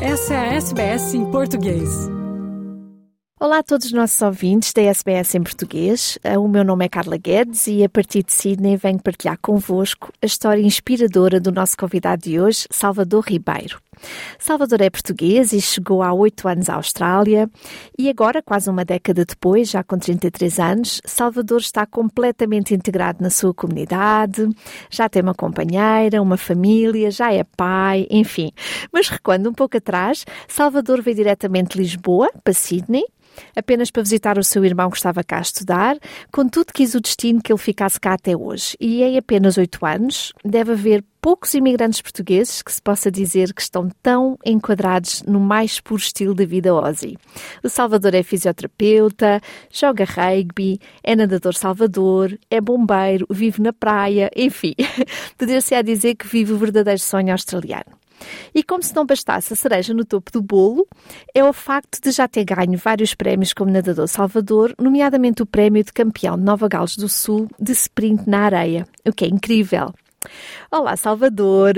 Essa 0.00 0.34
é 0.34 0.36
a 0.36 0.54
SBS 0.56 1.14
em 1.14 1.30
português. 1.30 1.88
Olá 3.40 3.60
a 3.60 3.62
todos 3.62 3.86
os 3.86 3.92
nossos 3.92 4.20
ouvintes 4.20 4.72
da 4.74 4.82
SBS 4.82 5.34
em 5.34 5.42
português. 5.42 6.18
Eh, 6.22 6.36
o 6.36 6.46
meu 6.46 6.62
nome 6.62 6.84
é 6.84 6.88
Carla 6.88 7.16
Guedes 7.16 7.66
e 7.66 7.82
a 7.82 7.88
partir 7.88 8.22
de 8.22 8.30
Sydney 8.30 8.76
venho 8.76 9.02
partilhar 9.02 9.38
convosco 9.40 10.12
a 10.20 10.26
história 10.26 10.60
inspiradora 10.60 11.40
do 11.40 11.50
nosso 11.50 11.78
convidado 11.78 12.22
de 12.22 12.38
hoje, 12.38 12.66
Salvador 12.70 13.24
Ribeiro. 13.24 13.80
Salvador 14.38 14.80
é 14.80 14.90
português 14.90 15.52
e 15.52 15.60
chegou 15.60 16.02
há 16.02 16.12
oito 16.12 16.48
anos 16.48 16.68
à 16.68 16.74
Austrália 16.74 17.48
e 17.98 18.08
agora, 18.08 18.42
quase 18.42 18.68
uma 18.70 18.84
década 18.84 19.24
depois, 19.24 19.70
já 19.70 19.82
com 19.82 19.98
33 19.98 20.58
anos, 20.58 21.00
Salvador 21.04 21.60
está 21.60 21.86
completamente 21.86 22.74
integrado 22.74 23.22
na 23.22 23.30
sua 23.30 23.54
comunidade, 23.54 24.48
já 24.90 25.08
tem 25.08 25.22
uma 25.22 25.34
companheira, 25.34 26.22
uma 26.22 26.36
família, 26.36 27.10
já 27.10 27.32
é 27.32 27.44
pai, 27.44 28.06
enfim. 28.10 28.50
Mas 28.92 29.08
recuando 29.08 29.50
um 29.50 29.52
pouco 29.52 29.76
atrás, 29.76 30.24
Salvador 30.48 31.02
veio 31.02 31.16
diretamente 31.16 31.74
de 31.74 31.82
Lisboa 31.82 32.30
para 32.42 32.54
Sydney 32.54 33.04
apenas 33.54 33.90
para 33.90 34.02
visitar 34.02 34.38
o 34.38 34.44
seu 34.44 34.64
irmão 34.64 34.90
que 34.90 34.96
estava 34.96 35.22
cá 35.22 35.38
a 35.38 35.42
estudar, 35.42 35.98
contudo 36.32 36.72
quis 36.72 36.94
o 36.94 37.00
destino 37.00 37.42
que 37.42 37.52
ele 37.52 37.58
ficasse 37.58 38.00
cá 38.00 38.14
até 38.14 38.36
hoje. 38.36 38.76
E 38.80 39.02
em 39.02 39.18
apenas 39.18 39.56
oito 39.56 39.84
anos 39.84 40.32
deve 40.44 40.72
haver 40.72 41.04
poucos 41.26 41.54
imigrantes 41.54 42.00
portugueses 42.00 42.62
que 42.62 42.72
se 42.72 42.80
possa 42.80 43.10
dizer 43.10 43.52
que 43.52 43.60
estão 43.60 43.90
tão 44.00 44.38
enquadrados 44.44 45.24
no 45.24 45.40
mais 45.40 45.80
puro 45.80 46.00
estilo 46.00 46.32
da 46.32 46.44
vida 46.44 46.70
Aussie. 46.70 47.18
O 47.64 47.68
Salvador 47.68 48.14
é 48.14 48.22
fisioterapeuta, 48.22 49.40
joga 49.68 50.04
rugby, 50.04 50.78
é 51.02 51.16
nadador 51.16 51.52
Salvador, 51.52 52.38
é 52.48 52.60
bombeiro, 52.60 53.26
vive 53.28 53.60
na 53.60 53.72
praia, 53.72 54.30
enfim, 54.36 54.76
poderia-se 55.36 55.74
a 55.74 55.82
dizer 55.82 56.14
que 56.14 56.28
vive 56.28 56.52
o 56.52 56.58
verdadeiro 56.58 57.00
sonho 57.00 57.32
australiano. 57.32 57.98
E 58.54 58.62
como 58.62 58.84
se 58.84 58.94
não 58.94 59.04
bastasse 59.04 59.52
a 59.52 59.56
cereja 59.56 59.92
no 59.92 60.04
topo 60.04 60.30
do 60.30 60.40
bolo, 60.40 60.86
é 61.34 61.42
o 61.42 61.52
facto 61.52 62.00
de 62.00 62.12
já 62.12 62.28
ter 62.28 62.44
ganho 62.44 62.78
vários 62.78 63.14
prémios 63.14 63.52
como 63.52 63.72
nadador 63.72 64.06
Salvador, 64.06 64.72
nomeadamente 64.78 65.42
o 65.42 65.46
prémio 65.46 65.82
de 65.82 65.92
campeão 65.92 66.38
de 66.38 66.44
Nova 66.44 66.68
Gales 66.68 66.96
do 66.96 67.08
Sul 67.08 67.48
de 67.58 67.72
sprint 67.72 68.30
na 68.30 68.42
areia, 68.42 68.86
o 69.04 69.12
que 69.12 69.24
é 69.24 69.28
incrível. 69.28 69.92
Olá, 70.70 70.96
Salvador. 70.96 71.74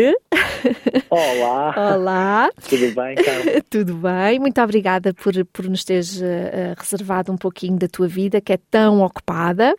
Olá. 1.10 1.94
Olá. 1.94 2.50
Tudo 2.68 2.94
bem, 2.94 3.14
Carla? 3.16 3.62
Tudo 3.70 3.94
bem. 3.94 4.38
Muito 4.38 4.60
obrigada 4.60 5.14
por, 5.14 5.32
por 5.46 5.68
nos 5.68 5.84
teres 5.84 6.20
uh, 6.20 6.74
reservado 6.76 7.32
um 7.32 7.36
pouquinho 7.36 7.78
da 7.78 7.88
tua 7.88 8.08
vida, 8.08 8.40
que 8.40 8.52
é 8.52 8.58
tão 8.70 9.02
ocupada. 9.02 9.74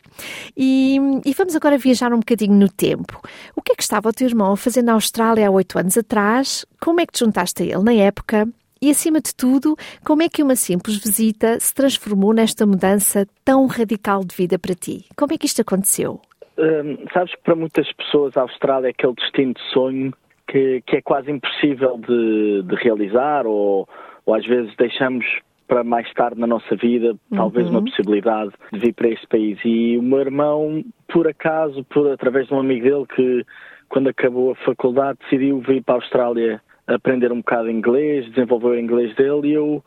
E, 0.56 0.98
e, 1.24 1.32
vamos 1.34 1.54
agora 1.54 1.76
viajar 1.76 2.12
um 2.12 2.18
bocadinho 2.20 2.54
no 2.54 2.68
tempo. 2.68 3.20
O 3.54 3.62
que 3.62 3.72
é 3.72 3.74
que 3.74 3.82
estava 3.82 4.08
o 4.08 4.12
teu 4.12 4.26
irmão 4.26 4.52
a 4.52 4.56
fazer 4.56 4.82
na 4.82 4.92
Austrália 4.92 5.48
há 5.48 5.50
oito 5.50 5.78
anos 5.78 5.96
atrás? 5.96 6.64
Como 6.80 7.00
é 7.00 7.06
que 7.06 7.12
te 7.12 7.20
juntaste 7.20 7.62
a 7.62 7.66
ele 7.66 7.82
na 7.82 7.92
época? 7.92 8.48
E, 8.82 8.90
acima 8.90 9.20
de 9.20 9.34
tudo, 9.34 9.76
como 10.02 10.22
é 10.22 10.28
que 10.28 10.42
uma 10.42 10.56
simples 10.56 10.96
visita 10.96 11.60
se 11.60 11.74
transformou 11.74 12.32
nesta 12.32 12.64
mudança 12.64 13.26
tão 13.44 13.66
radical 13.66 14.24
de 14.24 14.34
vida 14.34 14.58
para 14.58 14.74
ti? 14.74 15.04
Como 15.14 15.34
é 15.34 15.38
que 15.38 15.44
isto 15.44 15.60
aconteceu? 15.60 16.20
Hum, 16.60 16.98
sabes 17.14 17.34
que 17.34 17.42
para 17.42 17.54
muitas 17.56 17.90
pessoas 17.92 18.36
a 18.36 18.42
Austrália 18.42 18.88
é 18.88 18.90
aquele 18.90 19.14
destino 19.14 19.54
de 19.54 19.62
sonho 19.72 20.12
que, 20.46 20.82
que 20.86 20.96
é 20.96 21.00
quase 21.00 21.30
impossível 21.30 21.98
de, 21.98 22.62
de 22.64 22.74
realizar 22.76 23.46
ou, 23.46 23.88
ou, 24.26 24.34
às 24.34 24.44
vezes 24.44 24.74
deixamos 24.76 25.24
para 25.66 25.82
mais 25.82 26.12
tarde 26.12 26.38
na 26.38 26.46
nossa 26.46 26.76
vida 26.76 27.14
talvez 27.34 27.66
uhum. 27.66 27.78
uma 27.78 27.84
possibilidade 27.84 28.50
de 28.72 28.78
vir 28.78 28.92
para 28.92 29.08
este 29.08 29.26
país. 29.28 29.58
E 29.64 29.96
o 29.96 30.02
meu 30.02 30.18
irmão, 30.18 30.84
por 31.08 31.26
acaso, 31.28 31.82
por 31.84 32.10
através 32.12 32.48
de 32.48 32.54
um 32.54 32.60
amigo 32.60 32.82
dele 32.82 33.06
que 33.14 33.46
quando 33.88 34.08
acabou 34.08 34.52
a 34.52 34.56
faculdade 34.56 35.18
decidiu 35.22 35.60
vir 35.60 35.82
para 35.82 35.94
a 35.94 35.98
Austrália 35.98 36.60
aprender 36.86 37.32
um 37.32 37.38
bocado 37.38 37.70
inglês, 37.70 38.28
desenvolver 38.30 38.68
o 38.68 38.78
inglês 38.78 39.14
dele 39.14 39.48
e 39.48 39.52
eu 39.54 39.82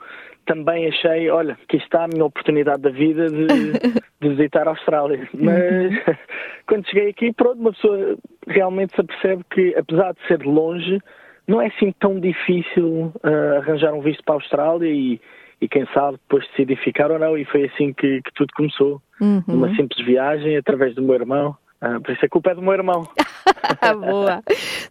também 0.46 0.88
achei, 0.88 1.30
olha, 1.30 1.58
aqui 1.64 1.78
está 1.78 2.06
a 2.06 2.08
minha 2.08 2.26
oportunidade 2.26 2.82
da 2.82 2.90
vida 2.90 3.28
de, 3.28 3.46
de 4.22 4.30
visitar 4.30 4.68
a 4.68 4.72
Austrália. 4.72 5.28
Mas 5.34 6.18
quando 6.68 6.88
cheguei 6.88 7.10
aqui, 7.10 7.34
pronto, 7.34 7.60
uma 7.60 7.74
pessoa 7.74 8.18
realmente 8.48 8.94
se 8.96 9.02
apercebe 9.02 9.44
que, 9.50 9.76
apesar 9.76 10.14
de 10.14 10.28
ser 10.28 10.44
longe, 10.44 11.00
não 11.48 11.62
é 11.62 11.68
assim 11.68 11.94
tão 12.00 12.20
difícil 12.20 13.12
uh, 13.24 13.58
arranjar 13.58 13.94
um 13.94 14.02
visto 14.02 14.24
para 14.24 14.36
a 14.36 14.38
Austrália 14.38 14.90
e, 14.90 15.20
e 15.60 15.68
quem 15.68 15.86
sabe 15.94 16.18
depois 16.18 16.48
decidir 16.50 16.78
ficar 16.78 17.12
ou 17.12 17.20
não. 17.20 17.38
E 17.38 17.46
foi 17.46 17.66
assim 17.66 17.94
que, 17.94 18.22
que 18.22 18.34
tudo 18.34 18.54
começou. 18.56 19.02
Uhum. 19.20 19.44
Uma 19.48 19.76
simples 19.76 20.06
viagem 20.06 20.58
através 20.58 20.96
do 20.96 21.02
meu 21.02 21.16
irmão. 21.16 21.56
Ah, 21.82 22.00
por 22.00 22.14
isso 22.14 22.26
a 22.26 22.30
culpa 22.30 22.52
é 22.52 22.56
do 22.56 22.62
meu 22.62 22.72
irmão. 22.72 23.04
Boa. 24.00 24.42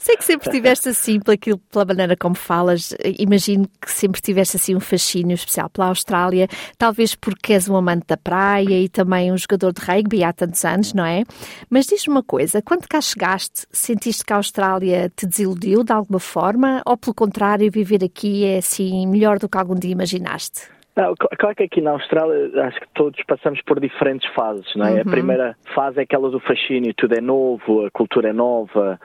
Sei 0.02 0.16
que 0.16 0.24
sempre 0.24 0.50
tiveste 0.50 0.88
assim, 0.88 1.20
pelaquilo, 1.20 1.60
pela 1.70 1.84
maneira 1.84 2.16
como 2.16 2.34
falas, 2.34 2.92
imagino 3.20 3.68
que 3.80 3.88
sempre 3.88 4.20
tiveste 4.20 4.56
assim 4.56 4.74
um 4.74 4.80
fascínio 4.80 5.36
especial 5.36 5.70
pela 5.70 5.86
Austrália, 5.86 6.48
talvez 6.76 7.14
porque 7.14 7.52
és 7.52 7.68
um 7.68 7.76
amante 7.76 8.08
da 8.08 8.16
praia 8.16 8.80
e 8.80 8.88
também 8.88 9.30
um 9.30 9.38
jogador 9.38 9.72
de 9.72 9.80
rugby 9.80 10.24
há 10.24 10.32
tantos 10.32 10.64
anos, 10.64 10.92
não 10.92 11.06
é? 11.06 11.22
Mas 11.70 11.86
diz-me 11.86 12.14
uma 12.14 12.22
coisa, 12.24 12.60
quando 12.60 12.88
cá 12.88 13.00
chegaste, 13.00 13.64
sentiste 13.70 14.24
que 14.24 14.32
a 14.32 14.38
Austrália 14.38 15.08
te 15.14 15.24
desiludiu 15.24 15.84
de 15.84 15.92
alguma 15.92 16.18
forma 16.18 16.82
ou 16.84 16.96
pelo 16.96 17.14
contrário, 17.14 17.70
viver 17.70 18.02
aqui 18.02 18.44
é 18.44 18.58
assim 18.58 19.06
melhor 19.06 19.38
do 19.38 19.48
que 19.48 19.56
algum 19.56 19.76
dia 19.76 19.92
imaginaste? 19.92 20.62
Não, 20.96 21.14
claro 21.38 21.54
que 21.54 21.62
aqui 21.62 21.80
na 21.80 21.92
Austrália 21.92 22.50
acho 22.64 22.80
que 22.80 22.88
todos 22.92 23.22
passamos 23.28 23.62
por 23.62 23.78
diferentes 23.78 24.28
fases, 24.34 24.66
não 24.74 24.84
é? 24.84 24.94
Uhum. 24.94 25.00
A 25.02 25.04
primeira 25.04 25.56
fase 25.72 26.00
é 26.00 26.02
aquela 26.02 26.28
do 26.28 26.40
fascínio, 26.40 26.92
tudo 26.96 27.14
é 27.16 27.20
novo, 27.20 27.86
a 27.86 27.90
cultura 27.92 28.30
é 28.30 28.32
nova, 28.32 28.98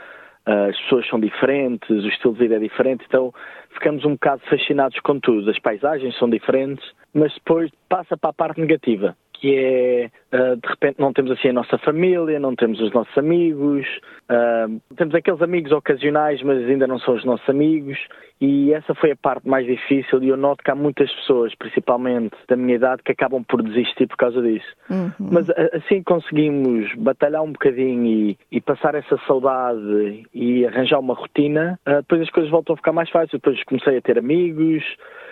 as 0.47 0.79
pessoas 0.81 1.07
são 1.09 1.19
diferentes, 1.19 1.89
o 1.89 2.07
estilo 2.07 2.33
de 2.33 2.39
vida 2.39 2.55
é 2.55 2.59
diferente, 2.59 3.03
então 3.05 3.33
ficamos 3.73 4.05
um 4.05 4.11
bocado 4.11 4.41
fascinados 4.49 4.97
com 5.01 5.19
tudo. 5.19 5.49
As 5.51 5.59
paisagens 5.59 6.17
são 6.17 6.29
diferentes, 6.29 6.85
mas 7.13 7.33
depois 7.33 7.69
passa 7.89 8.15
para 8.15 8.29
a 8.29 8.33
parte 8.33 8.61
negativa 8.61 9.15
que 9.39 9.55
é 9.55 10.09
uh, 10.33 10.55
de 10.55 10.67
repente 10.67 10.99
não 10.99 11.13
temos 11.13 11.31
assim 11.31 11.49
a 11.49 11.53
nossa 11.53 11.77
família, 11.77 12.39
não 12.39 12.55
temos 12.55 12.79
os 12.79 12.91
nossos 12.91 13.17
amigos, 13.17 13.85
uh, 14.29 14.95
temos 14.95 15.13
aqueles 15.15 15.41
amigos 15.41 15.71
ocasionais, 15.71 16.41
mas 16.43 16.63
ainda 16.67 16.87
não 16.87 16.99
são 16.99 17.15
os 17.15 17.25
nossos 17.25 17.47
amigos, 17.49 17.97
e 18.39 18.71
essa 18.71 18.93
foi 18.93 19.11
a 19.11 19.15
parte 19.15 19.47
mais 19.47 19.65
difícil. 19.65 20.21
E 20.21 20.29
eu 20.29 20.37
noto 20.37 20.63
que 20.63 20.69
há 20.69 20.75
muitas 20.75 21.11
pessoas, 21.11 21.55
principalmente 21.55 22.35
da 22.47 22.55
minha 22.55 22.75
idade, 22.75 23.01
que 23.03 23.11
acabam 23.11 23.43
por 23.43 23.63
desistir 23.63 24.07
por 24.07 24.17
causa 24.17 24.41
disso. 24.41 24.67
Uhum. 24.89 25.11
Mas 25.19 25.49
assim 25.73 26.03
conseguimos 26.03 26.93
batalhar 26.95 27.41
um 27.41 27.51
bocadinho 27.51 28.05
e, 28.05 28.37
e, 28.51 28.61
passar 28.61 28.93
essa 28.95 29.17
saudade 29.25 30.23
e 30.33 30.65
arranjar 30.65 30.99
uma 30.99 31.15
rotina, 31.15 31.79
uh, 31.87 31.95
depois 31.95 32.21
as 32.21 32.29
coisas 32.29 32.51
voltam 32.51 32.73
a 32.73 32.77
ficar 32.77 32.93
mais 32.93 33.09
fáceis. 33.09 33.31
Depois 33.31 33.63
comecei 33.63 33.97
a 33.97 34.01
ter 34.01 34.19
amigos 34.19 34.83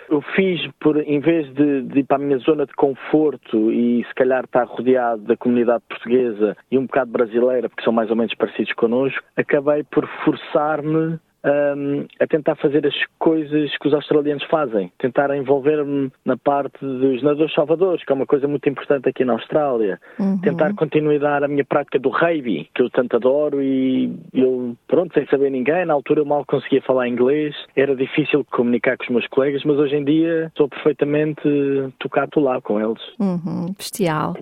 eu 0.08 0.22
fiz 0.34 0.60
por, 0.80 0.96
em 0.98 1.20
vez 1.20 1.52
de, 1.54 1.82
de, 1.82 2.00
ir 2.00 2.04
para 2.04 2.16
a 2.16 2.20
minha 2.20 2.38
zona 2.38 2.66
de 2.66 2.72
conforto 2.74 3.72
e 3.72 4.04
se 4.06 4.14
calhar 4.14 4.44
estar 4.44 4.64
rodeado 4.64 4.85
da 5.18 5.36
comunidade 5.36 5.82
portuguesa 5.88 6.56
e 6.70 6.78
um 6.78 6.86
bocado 6.86 7.10
brasileira, 7.10 7.68
porque 7.68 7.84
são 7.84 7.92
mais 7.92 8.10
ou 8.10 8.16
menos 8.16 8.34
parecidos 8.34 8.72
connosco, 8.74 9.22
acabei 9.36 9.82
por 9.84 10.06
forçar-me 10.24 11.18
um, 11.46 12.06
a 12.20 12.26
tentar 12.26 12.56
fazer 12.56 12.84
as 12.86 12.94
coisas 13.18 13.70
que 13.78 13.88
os 13.88 13.94
australianos 13.94 14.42
fazem, 14.44 14.90
tentar 14.98 15.34
envolver-me 15.36 16.10
na 16.24 16.36
parte 16.36 16.78
dos 16.80 17.22
nadadores 17.22 17.54
salvadores, 17.54 18.04
que 18.04 18.12
é 18.12 18.14
uma 18.14 18.26
coisa 18.26 18.48
muito 18.48 18.68
importante 18.68 19.08
aqui 19.08 19.24
na 19.24 19.34
Austrália, 19.34 20.00
uhum. 20.18 20.40
tentar 20.40 20.74
continuar 20.74 21.44
a 21.44 21.48
minha 21.48 21.64
prática 21.64 21.98
do 21.98 22.08
rugby, 22.08 22.68
que 22.74 22.82
eu 22.82 22.90
tanto 22.90 23.16
adoro 23.16 23.62
e 23.62 24.12
eu, 24.34 24.76
pronto, 24.88 25.14
sem 25.14 25.26
saber 25.26 25.50
ninguém, 25.50 25.86
na 25.86 25.94
altura 25.94 26.20
eu 26.20 26.24
mal 26.24 26.44
conseguia 26.44 26.82
falar 26.82 27.08
inglês, 27.08 27.54
era 27.76 27.94
difícil 27.94 28.44
comunicar 28.50 28.96
com 28.96 29.04
os 29.04 29.10
meus 29.10 29.26
colegas, 29.28 29.62
mas 29.64 29.78
hoje 29.78 29.96
em 29.96 30.04
dia 30.04 30.46
estou 30.46 30.68
perfeitamente 30.68 31.42
tocado 31.98 32.40
lá 32.40 32.60
com 32.60 32.80
eles. 32.80 33.02
Uhum, 33.20 33.72
bestial. 33.76 34.36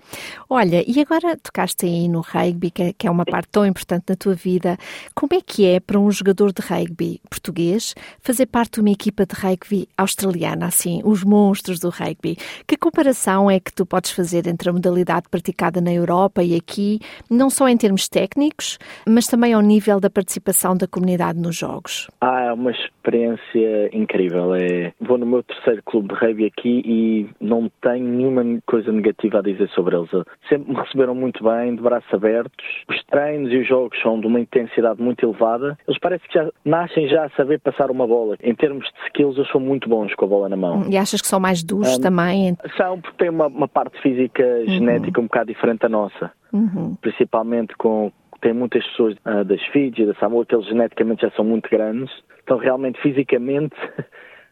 Olha, 0.48 0.82
e 0.86 1.00
agora 1.00 1.36
tocaste 1.36 1.84
aí 1.84 2.08
no 2.08 2.20
rugby, 2.20 2.70
que 2.70 2.82
é, 2.82 2.94
é 3.04 3.10
uma 3.10 3.24
parte 3.24 3.50
tão 3.50 3.66
importante 3.66 4.06
da 4.06 4.16
tua 4.16 4.34
vida, 4.34 4.76
como 5.14 5.34
é 5.34 5.40
que 5.44 5.66
é 5.66 5.80
para 5.80 5.98
um 5.98 6.10
jogador 6.10 6.52
de 6.52 6.62
rugby 6.62 6.93
rugby 6.94 7.20
português 7.28 7.94
fazer 8.20 8.46
parte 8.46 8.74
de 8.74 8.80
uma 8.80 8.90
equipa 8.90 9.26
de 9.26 9.34
rugby 9.34 9.88
australiana, 9.98 10.66
assim, 10.66 11.00
os 11.04 11.24
monstros 11.24 11.80
do 11.80 11.90
rugby. 11.90 12.36
Que 12.66 12.76
comparação 12.76 13.50
é 13.50 13.58
que 13.58 13.72
tu 13.72 13.84
podes 13.84 14.12
fazer 14.12 14.46
entre 14.46 14.70
a 14.70 14.72
modalidade 14.72 15.28
praticada 15.30 15.80
na 15.80 15.92
Europa 15.92 16.42
e 16.42 16.54
aqui, 16.56 17.00
não 17.30 17.50
só 17.50 17.68
em 17.68 17.76
termos 17.76 18.08
técnicos, 18.08 18.78
mas 19.06 19.26
também 19.26 19.52
ao 19.52 19.60
nível 19.60 20.00
da 20.00 20.08
participação 20.08 20.76
da 20.76 20.86
comunidade 20.86 21.38
nos 21.38 21.56
jogos? 21.56 22.08
Ah, 22.20 22.44
é 22.44 22.52
uma 22.52 22.70
experiência 22.70 23.90
incrível. 23.92 24.54
É, 24.54 24.92
vou 25.00 25.18
no 25.18 25.26
meu 25.26 25.42
terceiro 25.42 25.82
clube 25.84 26.08
de 26.08 26.14
rugby 26.14 26.46
aqui 26.46 26.82
e 26.84 27.28
não 27.40 27.70
tenho 27.82 28.06
nenhuma 28.06 28.44
coisa 28.66 28.92
negativa 28.92 29.38
a 29.38 29.42
dizer 29.42 29.68
sobre 29.70 29.96
eles. 29.96 30.10
Sempre 30.48 30.72
me 30.72 30.80
receberam 30.80 31.14
muito 31.14 31.42
bem, 31.42 31.74
de 31.74 31.82
braços 31.82 32.12
abertos. 32.12 32.64
Os 32.88 33.02
treinos 33.04 33.52
e 33.52 33.58
os 33.58 33.68
jogos 33.68 34.00
são 34.00 34.20
de 34.20 34.26
uma 34.26 34.40
intensidade 34.40 35.02
muito 35.02 35.24
elevada. 35.24 35.76
Eles 35.86 35.98
parecem 35.98 36.26
que 36.28 36.34
já 36.34 36.50
nascem 36.74 37.08
já 37.08 37.26
a 37.26 37.30
saber 37.30 37.60
passar 37.60 37.90
uma 37.90 38.06
bola. 38.06 38.36
Em 38.42 38.54
termos 38.54 38.84
de 38.84 39.06
skills, 39.06 39.36
eles 39.36 39.50
são 39.50 39.60
muito 39.60 39.88
bons 39.88 40.12
com 40.14 40.24
a 40.24 40.28
bola 40.28 40.48
na 40.48 40.56
mão. 40.56 40.84
E 40.90 40.96
achas 40.96 41.20
que 41.20 41.28
são 41.28 41.38
mais 41.38 41.62
duros 41.62 41.98
um, 41.98 42.00
também? 42.00 42.56
São, 42.76 43.00
porque 43.00 43.16
têm 43.18 43.30
uma, 43.30 43.46
uma 43.46 43.68
parte 43.68 44.00
física 44.02 44.42
uhum. 44.42 44.66
genética 44.66 45.20
um 45.20 45.24
bocado 45.24 45.52
diferente 45.52 45.80
da 45.80 45.88
nossa. 45.88 46.32
Uhum. 46.52 46.96
Principalmente 47.00 47.76
com. 47.76 48.10
Tem 48.40 48.52
muitas 48.52 48.84
pessoas 48.88 49.16
uh, 49.24 49.44
das 49.44 49.62
Fiji, 49.68 50.04
da 50.04 50.14
Samoa, 50.16 50.44
que 50.44 50.54
eles 50.54 50.66
geneticamente 50.66 51.22
já 51.22 51.30
são 51.30 51.44
muito 51.44 51.70
grandes. 51.70 52.12
Então, 52.42 52.58
realmente, 52.58 53.00
fisicamente. 53.00 53.76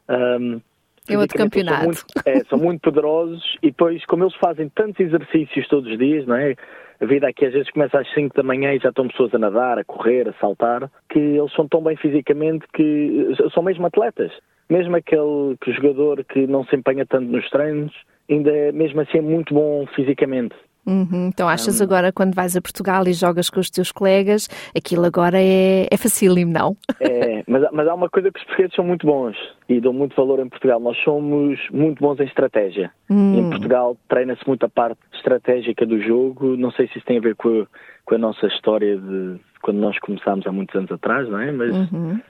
Um, 0.08 0.60
é 1.06 1.18
outro 1.18 1.36
campeonato. 1.36 1.82
São 1.82 1.86
muito, 1.86 2.04
é, 2.24 2.44
são 2.44 2.58
muito 2.58 2.80
poderosos 2.80 3.56
e 3.62 3.66
depois, 3.66 4.02
como 4.06 4.24
eles 4.24 4.34
fazem 4.36 4.70
tantos 4.70 5.00
exercícios 5.00 5.68
todos 5.68 5.90
os 5.90 5.98
dias, 5.98 6.26
não 6.26 6.36
é? 6.36 6.54
A 7.02 7.04
vida 7.04 7.26
aqui 7.26 7.44
às 7.44 7.52
vezes 7.52 7.68
começa 7.72 7.98
às 7.98 8.08
5 8.14 8.36
da 8.36 8.44
manhã 8.44 8.72
e 8.72 8.78
já 8.78 8.90
estão 8.90 9.08
pessoas 9.08 9.34
a 9.34 9.38
nadar, 9.38 9.76
a 9.76 9.82
correr, 9.82 10.28
a 10.28 10.32
saltar, 10.34 10.88
que 11.10 11.18
eles 11.18 11.52
são 11.52 11.66
tão 11.66 11.82
bem 11.82 11.96
fisicamente 11.96 12.64
que 12.72 13.34
são 13.52 13.60
mesmo 13.60 13.84
atletas. 13.84 14.30
Mesmo 14.70 14.94
aquele 14.94 15.56
que, 15.60 15.72
jogador 15.72 16.24
que 16.24 16.46
não 16.46 16.64
se 16.64 16.76
empenha 16.76 17.04
tanto 17.04 17.26
nos 17.26 17.50
treinos, 17.50 17.92
ainda 18.30 18.52
é, 18.52 18.70
mesmo 18.70 19.00
assim 19.00 19.18
é 19.18 19.20
muito 19.20 19.52
bom 19.52 19.84
fisicamente. 19.96 20.54
Uhum. 20.86 21.28
Então 21.28 21.48
achas 21.48 21.80
um, 21.80 21.84
agora 21.84 22.12
quando 22.12 22.34
vais 22.34 22.56
a 22.56 22.60
Portugal 22.60 23.06
e 23.06 23.12
jogas 23.12 23.48
com 23.48 23.60
os 23.60 23.70
teus 23.70 23.92
colegas, 23.92 24.48
aquilo 24.76 25.04
agora 25.04 25.38
é, 25.40 25.86
é 25.90 25.96
facílimo, 25.96 26.52
não? 26.52 26.76
É, 27.00 27.44
mas, 27.46 27.62
mas 27.72 27.86
há 27.86 27.94
uma 27.94 28.08
coisa 28.08 28.30
que 28.32 28.38
os 28.38 28.44
portugueses 28.44 28.74
são 28.74 28.84
muito 28.84 29.06
bons 29.06 29.36
e 29.68 29.80
dão 29.80 29.92
muito 29.92 30.16
valor 30.16 30.40
em 30.40 30.48
Portugal. 30.48 30.80
Nós 30.80 30.96
somos 31.04 31.58
muito 31.70 32.00
bons 32.00 32.18
em 32.20 32.24
estratégia. 32.24 32.90
Hum. 33.08 33.38
Em 33.38 33.50
Portugal 33.50 33.96
treina-se 34.08 34.46
muito 34.46 34.64
a 34.66 34.68
parte 34.68 34.98
estratégica 35.14 35.86
do 35.86 36.00
jogo. 36.00 36.56
Não 36.56 36.72
sei 36.72 36.88
se 36.88 36.98
isso 36.98 37.06
tem 37.06 37.18
a 37.18 37.22
ver 37.22 37.36
com 37.36 37.62
a, 37.62 37.66
com 38.04 38.14
a 38.16 38.18
nossa 38.18 38.46
história 38.46 38.96
de 38.96 39.40
quando 39.62 39.78
nós 39.78 39.96
começámos 40.00 40.46
há 40.46 40.52
muitos 40.52 40.74
anos 40.74 40.90
atrás, 40.90 41.28
não 41.28 41.38
é? 41.38 41.52
Mas 41.52 41.74
uhum. 41.92 42.20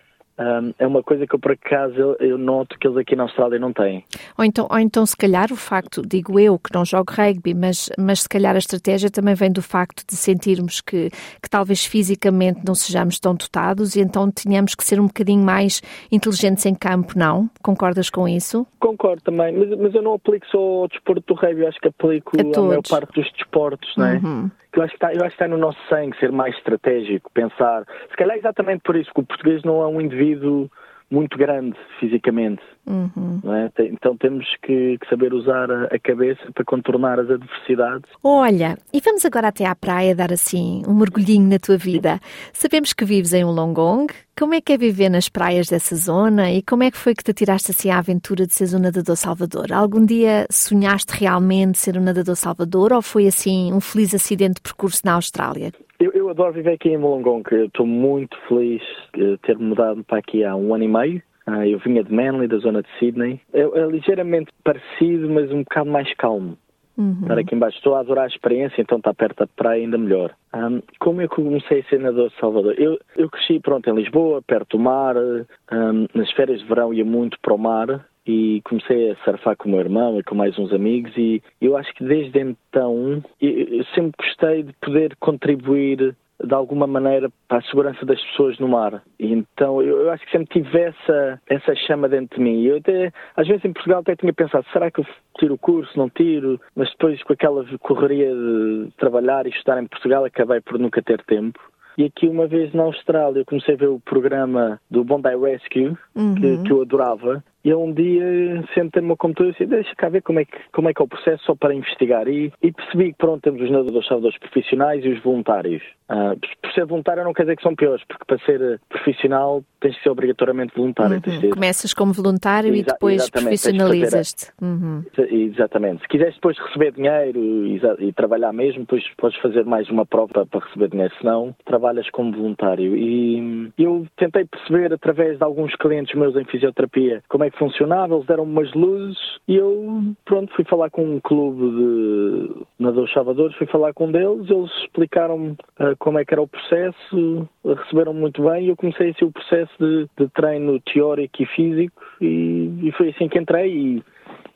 Um, 0.42 0.74
é 0.78 0.86
uma 0.86 1.02
coisa 1.02 1.26
que 1.26 1.34
eu, 1.34 1.38
por 1.38 1.52
acaso, 1.52 1.94
eu, 1.94 2.16
eu, 2.18 2.38
noto 2.38 2.76
que 2.78 2.86
eles 2.86 2.98
aqui 2.98 3.14
na 3.14 3.24
Austrália 3.24 3.58
não 3.58 3.72
têm. 3.72 4.04
Ou 4.36 4.44
então, 4.44 4.66
ou 4.68 4.78
então, 4.78 5.06
se 5.06 5.16
calhar, 5.16 5.52
o 5.52 5.56
facto, 5.56 6.02
digo 6.02 6.38
eu, 6.40 6.58
que 6.58 6.74
não 6.74 6.84
jogo 6.84 7.12
rugby, 7.12 7.54
mas, 7.54 7.88
mas 7.96 8.22
se 8.22 8.28
calhar 8.28 8.54
a 8.54 8.58
estratégia 8.58 9.08
também 9.10 9.34
vem 9.34 9.52
do 9.52 9.62
facto 9.62 10.04
de 10.06 10.16
sentirmos 10.16 10.80
que, 10.80 11.10
que 11.40 11.48
talvez 11.48 11.84
fisicamente 11.84 12.60
não 12.66 12.74
sejamos 12.74 13.20
tão 13.20 13.34
dotados 13.34 13.94
e 13.94 14.00
então 14.00 14.30
tínhamos 14.30 14.74
que 14.74 14.84
ser 14.84 14.98
um 15.00 15.06
bocadinho 15.06 15.44
mais 15.44 15.80
inteligentes 16.10 16.66
em 16.66 16.74
campo, 16.74 17.16
não? 17.16 17.48
Concordas 17.62 18.10
com 18.10 18.26
isso? 18.26 18.66
Concordo 18.80 19.22
também, 19.22 19.52
mas, 19.52 19.78
mas 19.78 19.94
eu 19.94 20.02
não 20.02 20.14
aplico 20.14 20.46
só 20.48 20.58
ao 20.58 20.88
desporto 20.88 21.22
do 21.26 21.40
rugby, 21.40 21.66
acho 21.66 21.78
que 21.78 21.88
aplico 21.88 22.32
a, 22.36 22.40
a 22.40 22.62
maior 22.62 22.82
parte 22.82 23.12
dos 23.20 23.30
desportos, 23.32 23.92
não 23.96 24.06
é? 24.06 24.14
Uhum 24.16 24.50
que 24.72 24.78
eu 24.78 24.84
acho 24.84 24.96
que 24.96 25.04
está 25.04 25.48
no 25.48 25.58
nosso 25.58 25.78
sangue 25.88 26.18
ser 26.18 26.32
mais 26.32 26.56
estratégico, 26.56 27.30
pensar. 27.32 27.84
Se 28.10 28.16
calhar 28.16 28.36
é 28.36 28.38
exatamente 28.38 28.82
por 28.82 28.96
isso 28.96 29.12
que 29.12 29.20
o 29.20 29.24
português 29.24 29.62
não 29.62 29.82
é 29.82 29.86
um 29.86 30.00
indivíduo 30.00 30.70
muito 31.12 31.36
grande 31.36 31.76
fisicamente. 32.00 32.62
Uhum. 32.86 33.40
É? 33.54 33.70
Então 33.84 34.16
temos 34.16 34.46
que, 34.62 34.98
saber 35.08 35.34
usar 35.34 35.70
a 35.70 35.98
cabeça 35.98 36.40
para 36.52 36.64
contornar 36.64 37.20
as 37.20 37.30
adversidades. 37.30 38.10
Olha, 38.24 38.78
e 38.92 39.00
vamos 39.00 39.24
agora 39.24 39.48
até 39.48 39.66
à 39.66 39.74
praia 39.74 40.14
dar 40.14 40.32
assim 40.32 40.82
um 40.88 40.94
mergulhinho 40.94 41.48
na 41.48 41.58
tua 41.58 41.76
vida. 41.76 42.18
Sabemos 42.52 42.92
que 42.94 43.04
vives 43.04 43.34
em 43.34 43.44
Wollongong. 43.44 44.06
Como 44.36 44.54
é 44.54 44.60
que 44.62 44.72
é 44.72 44.78
viver 44.78 45.10
nas 45.10 45.28
praias 45.28 45.68
dessa 45.68 45.94
zona 45.94 46.50
e 46.50 46.62
como 46.62 46.82
é 46.82 46.90
que 46.90 46.96
foi 46.96 47.14
que 47.14 47.22
te 47.22 47.34
tiraste 47.34 47.70
assim 47.70 47.90
à 47.90 47.98
aventura 47.98 48.46
de 48.46 48.54
ser 48.54 48.74
um 48.74 48.80
nadador 48.80 49.16
salvador? 49.16 49.70
Algum 49.70 50.04
dia 50.04 50.46
sonhaste 50.50 51.12
realmente 51.14 51.78
ser 51.78 51.98
um 51.98 52.02
nadador 52.02 52.34
salvador 52.34 52.94
ou 52.94 53.02
foi 53.02 53.26
assim 53.26 53.72
um 53.72 53.80
feliz 53.80 54.14
acidente 54.14 54.54
de 54.54 54.62
percurso 54.62 55.02
na 55.04 55.12
Austrália? 55.12 55.72
Eu, 56.02 56.10
eu 56.12 56.28
adoro 56.28 56.52
viver 56.52 56.72
aqui 56.72 56.88
em 56.88 56.96
Wollongong. 56.96 57.44
Estou 57.64 57.86
muito 57.86 58.36
feliz 58.48 58.82
de 59.14 59.38
ter 59.38 59.56
mudado 59.56 60.02
para 60.04 60.18
aqui 60.18 60.44
há 60.44 60.56
um 60.56 60.74
ano 60.74 60.84
e 60.84 60.88
meio 60.88 61.22
ah, 61.46 61.66
eu 61.66 61.78
vinha 61.78 62.04
de 62.04 62.12
Manly, 62.12 62.46
da 62.46 62.58
zona 62.58 62.82
de 62.82 62.88
Sydney. 62.98 63.40
É, 63.52 63.60
é 63.62 63.86
ligeiramente 63.86 64.52
parecido, 64.62 65.28
mas 65.28 65.50
um 65.50 65.62
bocado 65.64 65.90
mais 65.90 66.12
calmo. 66.14 66.56
Uhum. 66.96 67.18
Estar 67.22 67.38
aqui 67.38 67.54
embaixo. 67.54 67.78
Estou 67.78 67.94
a 67.94 68.00
adorar 68.00 68.24
a 68.24 68.28
experiência, 68.28 68.80
então 68.80 68.98
está 68.98 69.12
perto 69.14 69.38
da 69.38 69.46
praia 69.46 69.82
ainda 69.82 69.98
melhor. 69.98 70.34
Um, 70.54 70.80
como 71.00 71.20
eu 71.20 71.28
comecei 71.28 71.80
a 71.80 71.84
ser 71.84 71.98
nadador 71.98 72.28
de 72.28 72.38
Salvador? 72.38 72.74
Eu, 72.78 72.98
eu 73.16 73.30
cresci, 73.30 73.58
pronto, 73.58 73.88
em 73.88 73.94
Lisboa, 73.94 74.42
perto 74.42 74.76
do 74.76 74.82
mar. 74.82 75.16
Um, 75.16 76.06
nas 76.14 76.30
férias 76.32 76.60
de 76.60 76.66
verão 76.66 76.92
ia 76.92 77.04
muito 77.04 77.38
para 77.40 77.54
o 77.54 77.58
mar 77.58 78.06
e 78.26 78.60
comecei 78.64 79.10
a 79.10 79.16
surfar 79.24 79.56
com 79.56 79.68
o 79.68 79.72
meu 79.72 79.80
irmão 79.80 80.18
e 80.18 80.22
com 80.22 80.34
mais 80.34 80.58
uns 80.58 80.72
amigos 80.72 81.12
e 81.16 81.42
eu 81.60 81.76
acho 81.76 81.92
que 81.94 82.04
desde 82.04 82.38
então 82.38 83.22
eu 83.40 83.84
sempre 83.94 84.12
gostei 84.18 84.62
de 84.62 84.72
poder 84.74 85.16
contribuir 85.16 86.14
de 86.44 86.54
alguma 86.54 86.86
maneira 86.86 87.30
para 87.46 87.58
a 87.58 87.62
segurança 87.62 88.04
das 88.04 88.20
pessoas 88.20 88.58
no 88.58 88.68
mar. 88.68 89.02
E 89.18 89.32
então 89.32 89.80
eu, 89.80 90.02
eu, 90.02 90.10
acho 90.10 90.24
que 90.24 90.32
sempre 90.32 90.48
tive 90.48 90.80
essa, 90.80 91.40
essa 91.48 91.74
chama 91.74 92.08
dentro 92.08 92.36
de 92.36 92.42
mim. 92.42 92.64
Eu 92.64 92.78
até, 92.78 93.12
às 93.36 93.46
vezes 93.46 93.64
em 93.64 93.72
Portugal 93.72 94.00
até 94.00 94.16
tinha 94.16 94.32
pensado, 94.32 94.66
será 94.72 94.90
que 94.90 95.00
eu 95.00 95.06
tiro 95.38 95.54
o 95.54 95.58
curso, 95.58 95.96
não 95.96 96.10
tiro? 96.10 96.60
Mas 96.74 96.90
depois 96.90 97.22
com 97.22 97.32
aquela 97.32 97.64
correria 97.78 98.30
de 98.30 98.90
trabalhar 98.98 99.46
e 99.46 99.50
estudar 99.50 99.80
em 99.80 99.86
Portugal 99.86 100.24
acabei 100.24 100.60
por 100.60 100.78
nunca 100.78 101.00
ter 101.00 101.22
tempo. 101.24 101.60
E 101.96 102.04
aqui 102.04 102.26
uma 102.26 102.46
vez 102.46 102.72
na 102.72 102.84
Austrália 102.84 103.44
comecei 103.44 103.74
a 103.74 103.78
ver 103.78 103.88
o 103.88 104.00
programa 104.00 104.80
do 104.90 105.04
Bondi 105.04 105.36
Rescue, 105.36 105.96
uhum. 106.14 106.34
que, 106.34 106.62
que 106.62 106.72
eu 106.72 106.82
adorava, 106.82 107.44
e 107.64 107.68
eu 107.68 107.82
um 107.82 107.92
dia 107.92 108.64
sentei-me 108.74 109.08
no 109.08 109.16
computador 109.16 109.50
e 109.50 109.52
disse, 109.52 109.66
deixa 109.66 109.94
cá 109.94 110.08
ver 110.08 110.22
como 110.22 110.40
é 110.40 110.44
que, 110.44 110.56
como 110.72 110.88
é, 110.88 110.94
que 110.94 111.00
é 111.00 111.04
o 111.04 111.08
processo 111.08 111.44
só 111.44 111.54
para 111.54 111.74
investigar. 111.74 112.28
E, 112.28 112.52
e 112.62 112.72
percebi 112.72 113.12
que, 113.12 113.18
pronto, 113.18 113.42
temos 113.42 113.62
os 113.62 113.70
nadadores 113.70 114.06
salvadores 114.08 114.38
profissionais 114.38 115.04
e 115.04 115.08
os 115.08 115.22
voluntários. 115.22 115.82
Uh, 116.12 116.38
por 116.60 116.72
ser 116.72 116.84
voluntário 116.84 117.24
não 117.24 117.32
quer 117.32 117.44
dizer 117.44 117.56
que 117.56 117.62
são 117.62 117.74
piores, 117.74 118.04
porque 118.06 118.24
para 118.26 118.38
ser 118.44 118.78
profissional 118.88 119.64
tens 119.80 119.94
de 119.94 120.02
ser 120.02 120.10
obrigatoriamente 120.10 120.74
voluntário. 120.76 121.22
Uhum. 121.26 121.50
Começas 121.50 121.94
como 121.94 122.12
voluntário 122.12 122.68
Exa 122.68 122.78
e 122.78 122.82
depois 122.82 123.30
profissionalizas-te. 123.30 124.52
Uhum. 124.60 125.02
Exatamente. 125.16 126.02
Se 126.02 126.08
quiseres 126.08 126.34
depois 126.34 126.58
receber 126.58 126.92
dinheiro 126.92 127.38
e, 127.38 127.80
e, 128.00 128.12
trabalhar 128.12 128.52
mesmo, 128.52 128.80
depois 128.80 129.02
podes 129.16 129.38
fazer 129.40 129.64
mais 129.64 129.88
uma 129.88 130.04
prova 130.04 130.46
para 130.46 130.64
receber 130.66 130.88
dinheiro, 130.88 131.12
senão 131.18 131.54
trabalhas 131.64 132.08
como 132.10 132.32
voluntário. 132.32 132.94
E 132.94 133.72
eu 133.78 134.06
tentei 134.16 134.44
perceber 134.44 134.92
através 134.92 135.38
de 135.38 135.44
alguns 135.44 135.74
clientes 135.76 136.14
meus 136.14 136.36
em 136.36 136.44
fisioterapia 136.44 137.22
como 137.28 137.44
é 137.44 137.50
que 137.50 137.58
funcionava, 137.58 138.14
eles 138.14 138.26
deram 138.26 138.44
umas 138.44 138.72
luzes 138.74 139.18
e 139.48 139.56
eu, 139.56 140.14
pronto, 140.24 140.52
fui 140.54 140.64
falar 140.64 140.90
com 140.90 141.02
um 141.02 141.20
clube 141.20 141.60
de 141.60 142.64
nadadores 142.78 143.12
salvadores, 143.12 143.56
fui 143.56 143.66
falar 143.66 143.92
com 143.92 144.06
um 144.06 144.12
deles, 144.12 144.48
eles 144.50 144.70
explicaram-me 144.84 145.52
uh, 145.80 145.96
como 146.02 146.18
é 146.18 146.24
que 146.24 146.34
era 146.34 146.42
o 146.42 146.48
processo, 146.48 147.48
receberam 147.64 148.12
muito 148.12 148.42
bem 148.42 148.64
e 148.64 148.68
eu 148.70 148.76
comecei 148.76 149.10
a 149.10 149.14
ser 149.14 149.24
o 149.24 149.30
processo 149.30 149.72
de, 149.78 150.08
de 150.18 150.28
treino 150.30 150.80
teórico 150.80 151.40
e 151.40 151.46
físico 151.46 152.02
e, 152.20 152.72
e, 152.82 152.92
foi 152.96 153.10
assim 153.10 153.28
que 153.28 153.38
entrei 153.38 153.72
e, 153.72 154.02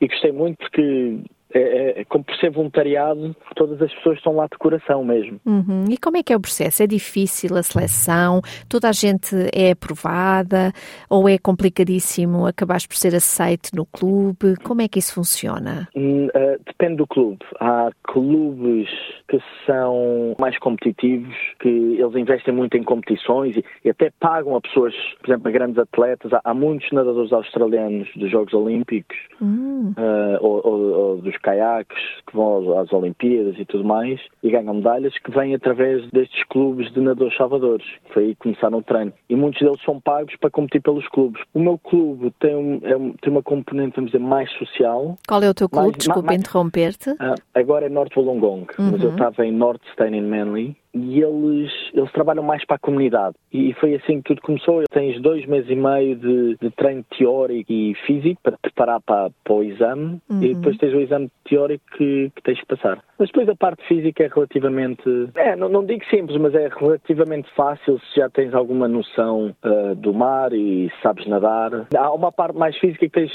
e 0.01 0.07
gostei 0.09 0.33
muito 0.33 0.57
porque 0.57 1.19
é, 1.53 1.59
é, 1.59 2.01
é, 2.01 2.05
como 2.05 2.23
por 2.23 2.35
ser 2.35 2.51
voluntariado, 2.51 3.35
todas 3.55 3.81
as 3.81 3.93
pessoas 3.95 4.17
estão 4.17 4.35
lá 4.35 4.47
de 4.47 4.57
coração 4.57 5.03
mesmo. 5.03 5.39
Uhum. 5.45 5.85
E 5.89 5.97
como 5.97 6.17
é 6.17 6.23
que 6.23 6.33
é 6.33 6.35
o 6.35 6.41
processo? 6.41 6.83
É 6.83 6.87
difícil 6.87 7.55
a 7.55 7.63
seleção? 7.63 8.41
Toda 8.69 8.89
a 8.89 8.91
gente 8.91 9.35
é 9.53 9.71
aprovada? 9.71 10.73
Ou 11.09 11.29
é 11.29 11.37
complicadíssimo 11.37 12.45
acabar 12.45 12.79
por 12.87 12.95
ser 12.95 13.15
aceito 13.15 13.69
no 13.73 13.85
clube? 13.85 14.55
Como 14.63 14.81
é 14.81 14.87
que 14.87 14.99
isso 14.99 15.13
funciona? 15.13 15.87
Uh, 15.95 16.61
depende 16.65 16.97
do 16.97 17.07
clube. 17.07 17.39
Há 17.59 17.89
clubes 18.03 18.89
que 19.29 19.39
são 19.65 20.35
mais 20.39 20.57
competitivos, 20.59 21.35
que 21.59 21.69
eles 21.69 22.15
investem 22.15 22.53
muito 22.53 22.77
em 22.77 22.83
competições 22.83 23.55
e, 23.55 23.63
e 23.85 23.89
até 23.89 24.11
pagam 24.19 24.55
a 24.55 24.61
pessoas, 24.61 24.93
por 25.21 25.29
exemplo, 25.29 25.47
a 25.47 25.51
grandes 25.51 25.77
atletas. 25.77 26.33
Há, 26.33 26.41
há 26.43 26.53
muitos 26.53 26.91
nadadores 26.91 27.31
australianos 27.31 28.09
dos 28.15 28.29
Jogos 28.29 28.53
Olímpicos 28.53 29.17
uh, 29.41 30.37
ou, 30.41 30.61
ou, 30.63 30.81
ou 30.91 31.17
dos 31.17 31.36
caiaques 31.39 31.97
que 32.25 32.35
vão 32.35 32.77
às 32.79 32.91
Olimpíadas 32.91 33.55
e 33.57 33.65
tudo 33.65 33.83
mais 33.83 34.19
e 34.43 34.49
ganham 34.49 34.75
medalhas 34.75 35.17
que 35.19 35.31
vêm 35.31 35.53
através 35.55 36.09
destes 36.11 36.43
clubes 36.45 36.91
de 36.93 36.99
nadadores 36.99 37.35
salvadores. 37.37 37.85
Foi 38.13 38.23
aí 38.23 38.35
que 38.35 38.41
começaram 38.41 38.79
o 38.79 38.83
treino. 38.83 39.13
E 39.29 39.35
muitos 39.35 39.61
deles 39.61 39.81
são 39.83 39.99
pagos 39.99 40.35
para 40.37 40.49
competir 40.49 40.81
pelos 40.81 41.07
clubes. 41.09 41.41
O 41.53 41.59
meu 41.59 41.77
clube 41.77 42.31
tem, 42.39 42.55
um, 42.55 42.75
é, 42.83 43.13
tem 43.21 43.31
uma 43.31 43.43
componente, 43.43 43.95
vamos 43.95 44.11
dizer, 44.11 44.23
mais 44.23 44.51
social. 44.53 45.17
Qual 45.27 45.41
é 45.41 45.49
o 45.49 45.53
teu 45.53 45.69
clube? 45.69 45.97
Desculpa 45.97 46.33
interromper-te. 46.33 47.11
Uh, 47.11 47.35
agora 47.53 47.85
é 47.85 47.89
Norte 47.89 48.17
Wollongong, 48.17 48.67
uhum. 48.77 48.91
mas 48.91 49.01
eu 49.01 49.09
uhum. 49.09 49.15
estava 49.15 49.45
em 49.45 49.51
North 49.51 49.81
Stein 49.93 50.21
Manly 50.21 50.75
e 51.03 51.21
eles, 51.21 51.71
eles 51.93 52.11
trabalham 52.11 52.43
mais 52.43 52.65
para 52.65 52.75
a 52.75 52.79
comunidade. 52.79 53.35
E 53.51 53.73
foi 53.73 53.95
assim 53.95 54.21
que 54.21 54.29
tudo 54.29 54.41
começou. 54.41 54.83
Tens 54.91 55.21
dois 55.21 55.45
meses 55.45 55.69
e 55.69 55.75
meio 55.75 56.15
de, 56.15 56.57
de 56.57 56.69
treino 56.71 57.03
teórico 57.17 57.71
e 57.71 57.95
físico 58.05 58.39
para 58.41 58.53
te 58.53 58.59
preparar 58.61 59.01
para, 59.01 59.29
para 59.43 59.53
o 59.53 59.63
exame 59.63 60.21
uhum. 60.29 60.43
e 60.43 60.53
depois 60.53 60.77
tens 60.77 60.93
o 60.93 60.99
exame 60.99 61.29
teórico 61.45 61.83
que, 61.97 62.31
que, 62.35 62.41
tens 62.43 62.59
que 62.59 62.65
passar. 62.65 63.03
Mas 63.17 63.29
depois 63.29 63.49
a 63.49 63.55
parte 63.55 63.85
física 63.87 64.23
é 64.23 64.27
relativamente, 64.27 65.03
é, 65.35 65.55
não, 65.55 65.69
não 65.69 65.85
digo 65.85 66.03
simples, 66.05 66.39
mas 66.39 66.53
é 66.53 66.67
relativamente 66.67 67.49
fácil 67.55 67.99
se 67.99 68.19
já 68.19 68.29
tens 68.29 68.53
alguma 68.53 68.87
noção 68.87 69.55
uh, 69.63 69.95
do 69.95 70.13
mar 70.13 70.53
e 70.53 70.91
sabes 71.01 71.25
nadar. 71.27 71.87
Há 71.95 72.11
uma 72.11 72.31
parte 72.31 72.57
mais 72.57 72.77
física 72.77 73.05
que 73.07 73.11
tens, 73.11 73.31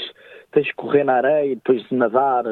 tens 0.51 0.67
de 0.67 0.73
correr 0.75 1.03
na 1.03 1.15
areia, 1.15 1.55
depois 1.55 1.83
de 1.87 1.95
nadar 1.95 2.43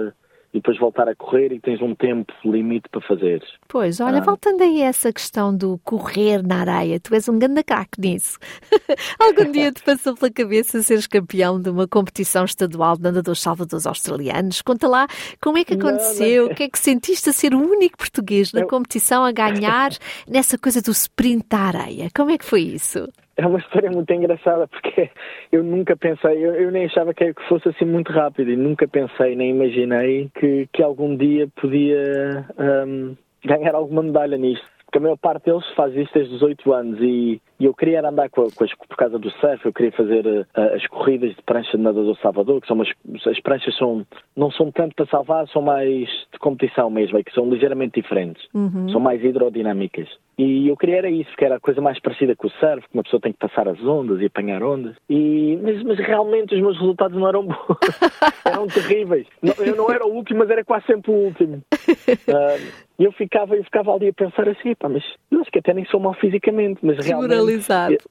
e 0.54 0.58
depois 0.58 0.78
voltar 0.78 1.08
a 1.08 1.16
correr 1.16 1.52
e 1.52 1.60
tens 1.60 1.82
um 1.82 1.96
tempo 1.96 2.34
limite 2.44 2.90
para 2.90 3.02
fazer. 3.02 3.42
Pois, 3.68 4.00
olha, 4.00 4.18
ah. 4.18 4.22
voltando 4.22 4.62
aí 4.62 4.84
a 4.84 4.88
essa 4.88 5.12
questão 5.12 5.56
do 5.56 5.80
correr 5.84 6.46
na 6.46 6.58
areia, 6.58 7.00
tu 7.00 7.14
és 7.14 7.28
um 7.30 7.40
grande 7.40 7.64
craque 7.64 8.00
nisso. 8.00 8.38
Algum 9.20 9.52
dia 9.52 9.72
te 9.72 9.82
passou 9.82 10.16
pela 10.16 10.32
cabeça 10.32 10.82
seres 10.82 11.08
campeão 11.08 11.60
de 11.60 11.70
uma 11.70 11.88
competição 11.88 12.44
estadual 12.44 12.98
de 12.98 13.04
nadadores 13.04 13.40
salvadores 13.40 13.88
australianos? 13.88 14.62
Conta 14.62 14.88
lá 14.88 15.08
como 15.42 15.58
é 15.58 15.64
que 15.64 15.74
aconteceu, 15.74 16.48
o 16.48 16.56
que 16.56 16.64
é 16.64 16.70
que 16.70 16.80
sentiste 16.80 17.30
a 17.30 17.34
ser 17.34 17.54
o 17.54 17.60
único 17.60 17.98
português 17.98 18.52
na 18.52 18.66
competição 18.66 19.24
a 19.24 19.32
ganhar 19.32 19.92
nessa 20.28 20.58
coisa 20.58 20.82
do 20.82 20.92
sprint 20.92 21.46
da 21.50 21.60
areia? 21.60 22.10
Como 22.14 22.32
é 22.32 22.38
que 22.38 22.46
foi 22.46 22.62
isso? 22.62 23.08
É 23.42 23.48
uma 23.48 23.60
história 23.60 23.90
muito 23.92 24.12
engraçada 24.14 24.68
porque 24.68 25.10
eu 25.52 25.64
nunca 25.64 25.96
pensei, 25.98 26.38
eu, 26.38 26.56
eu 26.56 26.72
nem 26.72 26.86
achava 26.86 27.14
que 27.14 27.34
fosse 27.48 27.70
assim 27.70 27.86
muito 27.86 28.12
rápido 28.12 28.52
e 28.52 28.56
nunca 28.56 28.88
pensei 28.88 29.36
nem 29.36 29.52
imaginei 29.52 30.30
que, 30.36 30.68
que 30.72 30.84
algum 30.84 31.16
dia 31.16 31.48
podia 31.60 32.46
um, 32.88 33.16
ganhar 33.44 33.76
alguma 33.76 34.04
medalha 34.04 34.38
nisto. 34.38 34.66
Porque 34.86 34.98
a 34.98 35.02
maior 35.02 35.18
parte 35.18 35.46
deles 35.46 35.66
faz 35.74 35.96
isto 35.96 36.14
desde 36.14 36.36
os 36.36 36.42
8 36.42 36.74
anos 36.74 37.00
e 37.02 37.42
e 37.62 37.66
eu 37.66 37.76
queria 37.76 38.02
andar 38.04 38.28
com, 38.32 38.50
com 38.50 38.64
as, 38.64 38.74
por 38.74 38.98
causa 38.98 39.20
do 39.20 39.30
surf, 39.34 39.64
eu 39.64 39.72
queria 39.72 39.92
fazer 39.92 40.26
uh, 40.26 40.76
as 40.76 40.86
corridas 40.88 41.36
de 41.36 41.42
prancha 41.44 41.78
de 41.78 41.84
nadador 41.84 42.18
Salvador, 42.18 42.60
que 42.60 42.66
são 42.66 42.76
umas, 42.76 42.90
as 43.28 43.40
pranchas 43.40 43.78
são, 43.78 44.04
não 44.36 44.50
são 44.50 44.72
tanto 44.72 44.96
para 44.96 45.06
salvar, 45.06 45.48
são 45.50 45.62
mais 45.62 46.10
de 46.34 46.40
competição 46.40 46.90
mesmo, 46.90 47.20
é 47.20 47.24
que 47.24 47.32
são 47.32 47.48
ligeiramente 47.48 48.02
diferentes, 48.02 48.44
uhum. 48.52 48.90
são 48.90 49.00
mais 49.00 49.24
hidrodinâmicas. 49.24 50.10
E 50.44 50.70
eu 50.70 50.76
queria 50.76 50.98
era 50.98 51.10
isso, 51.10 51.30
que 51.38 51.46
era 51.46 51.58
a 51.58 51.60
coisa 51.60 51.80
mais 51.80 52.00
parecida 52.00 52.36
com 52.36 52.48
o 52.48 52.50
surf, 52.50 52.82
que 52.90 52.96
uma 52.96 53.04
pessoa 53.04 53.22
tem 53.22 53.32
que 53.32 53.38
passar 53.38 53.68
as 53.68 53.80
ondas 53.84 54.20
e 54.20 54.26
apanhar 54.26 54.64
ondas. 54.64 54.96
E, 55.08 55.60
mas, 55.62 55.84
mas 55.84 56.00
realmente 56.00 56.56
os 56.56 56.62
meus 56.62 56.80
resultados 56.80 57.16
não 57.16 57.28
eram 57.28 57.46
bons, 57.46 57.78
eram 58.44 58.66
terríveis. 58.66 59.28
eu 59.60 59.76
não 59.76 59.92
era 59.92 60.04
o 60.04 60.12
último, 60.12 60.40
mas 60.40 60.50
era 60.50 60.66
quase 60.66 60.88
sempre 60.88 61.12
o 61.12 61.14
último. 61.14 61.62
Uh, 61.72 62.72
e 62.98 63.04
eu 63.04 63.12
ficava, 63.12 63.56
eu 63.56 63.64
ficava 63.64 63.94
ali 63.94 64.08
a 64.08 64.14
pensar 64.14 64.50
assim, 64.50 64.74
pá, 64.74 64.90
mas 64.90 65.04
eu 65.30 65.42
acho 65.42 65.52
que 65.52 65.60
até 65.60 65.76
nem 65.76 65.86
sou 65.86 66.00
mal 66.00 66.16
fisicamente, 66.16 66.80
mas 66.82 66.98
realmente 67.06 67.30
Exato. 67.54 68.10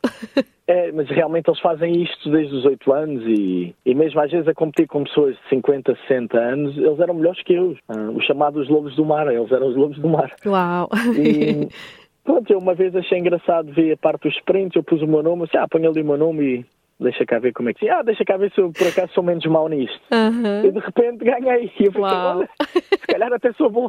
É, 0.71 0.93
mas 0.93 1.09
realmente 1.09 1.49
eles 1.49 1.59
fazem 1.59 2.01
isto 2.01 2.31
desde 2.31 2.55
os 2.55 2.65
8 2.65 2.93
anos 2.93 3.25
e, 3.27 3.75
e 3.85 3.93
mesmo 3.93 4.21
às 4.21 4.31
vezes 4.31 4.47
a 4.47 4.55
competir 4.55 4.87
com 4.87 5.03
pessoas 5.03 5.35
de 5.35 5.49
50, 5.49 5.99
60 6.07 6.39
anos, 6.39 6.79
eles 6.79 7.01
eram 7.01 7.15
melhores 7.15 7.43
que 7.43 7.55
eu. 7.55 7.77
Uh, 7.89 8.17
os 8.17 8.25
chamados 8.25 8.69
lobos 8.69 8.95
do 8.95 9.05
mar, 9.05 9.27
eles 9.27 9.51
eram 9.51 9.67
os 9.67 9.75
lobos 9.75 9.99
do 9.99 10.09
mar. 10.09 10.33
Uau! 10.47 10.89
E, 11.19 11.69
pronto, 12.23 12.53
eu 12.53 12.61
uma 12.61 12.73
vez 12.73 12.95
achei 12.95 13.19
engraçado 13.19 13.73
ver 13.73 13.95
a 13.95 13.97
parte 13.97 14.29
dos 14.29 14.37
sprints, 14.37 14.77
eu 14.77 14.85
pus 14.85 15.03
o 15.03 15.09
meu 15.09 15.25
nome, 15.25 15.43
assim, 15.43 15.57
ah, 15.57 15.67
põe 15.69 15.85
ali 15.85 16.03
o 16.03 16.07
meu 16.07 16.17
nome 16.17 16.45
e 16.45 16.67
deixa 17.01 17.25
cá 17.27 17.39
ver 17.39 17.53
como 17.53 17.69
é 17.71 17.75
que. 17.75 17.89
Ah, 17.89 18.03
deixa 18.03 18.25
cá 18.25 18.37
ver 18.37 18.53
se 18.53 18.61
eu 18.61 18.73
por 18.73 18.87
acaso 18.87 19.13
sou 19.13 19.25
menos 19.25 19.45
mau 19.47 19.69
nisto. 19.69 20.01
Uhum. 20.13 20.65
E 20.65 20.71
de 20.71 20.79
repente 20.79 21.25
ganhei. 21.25 21.73
E 21.79 21.85
eu 21.85 21.93
fiquei, 21.93 22.03
olha, 22.03 22.49
se 22.75 23.07
calhar 23.07 23.33
até 23.33 23.53
sou 23.53 23.71
bom. 23.71 23.89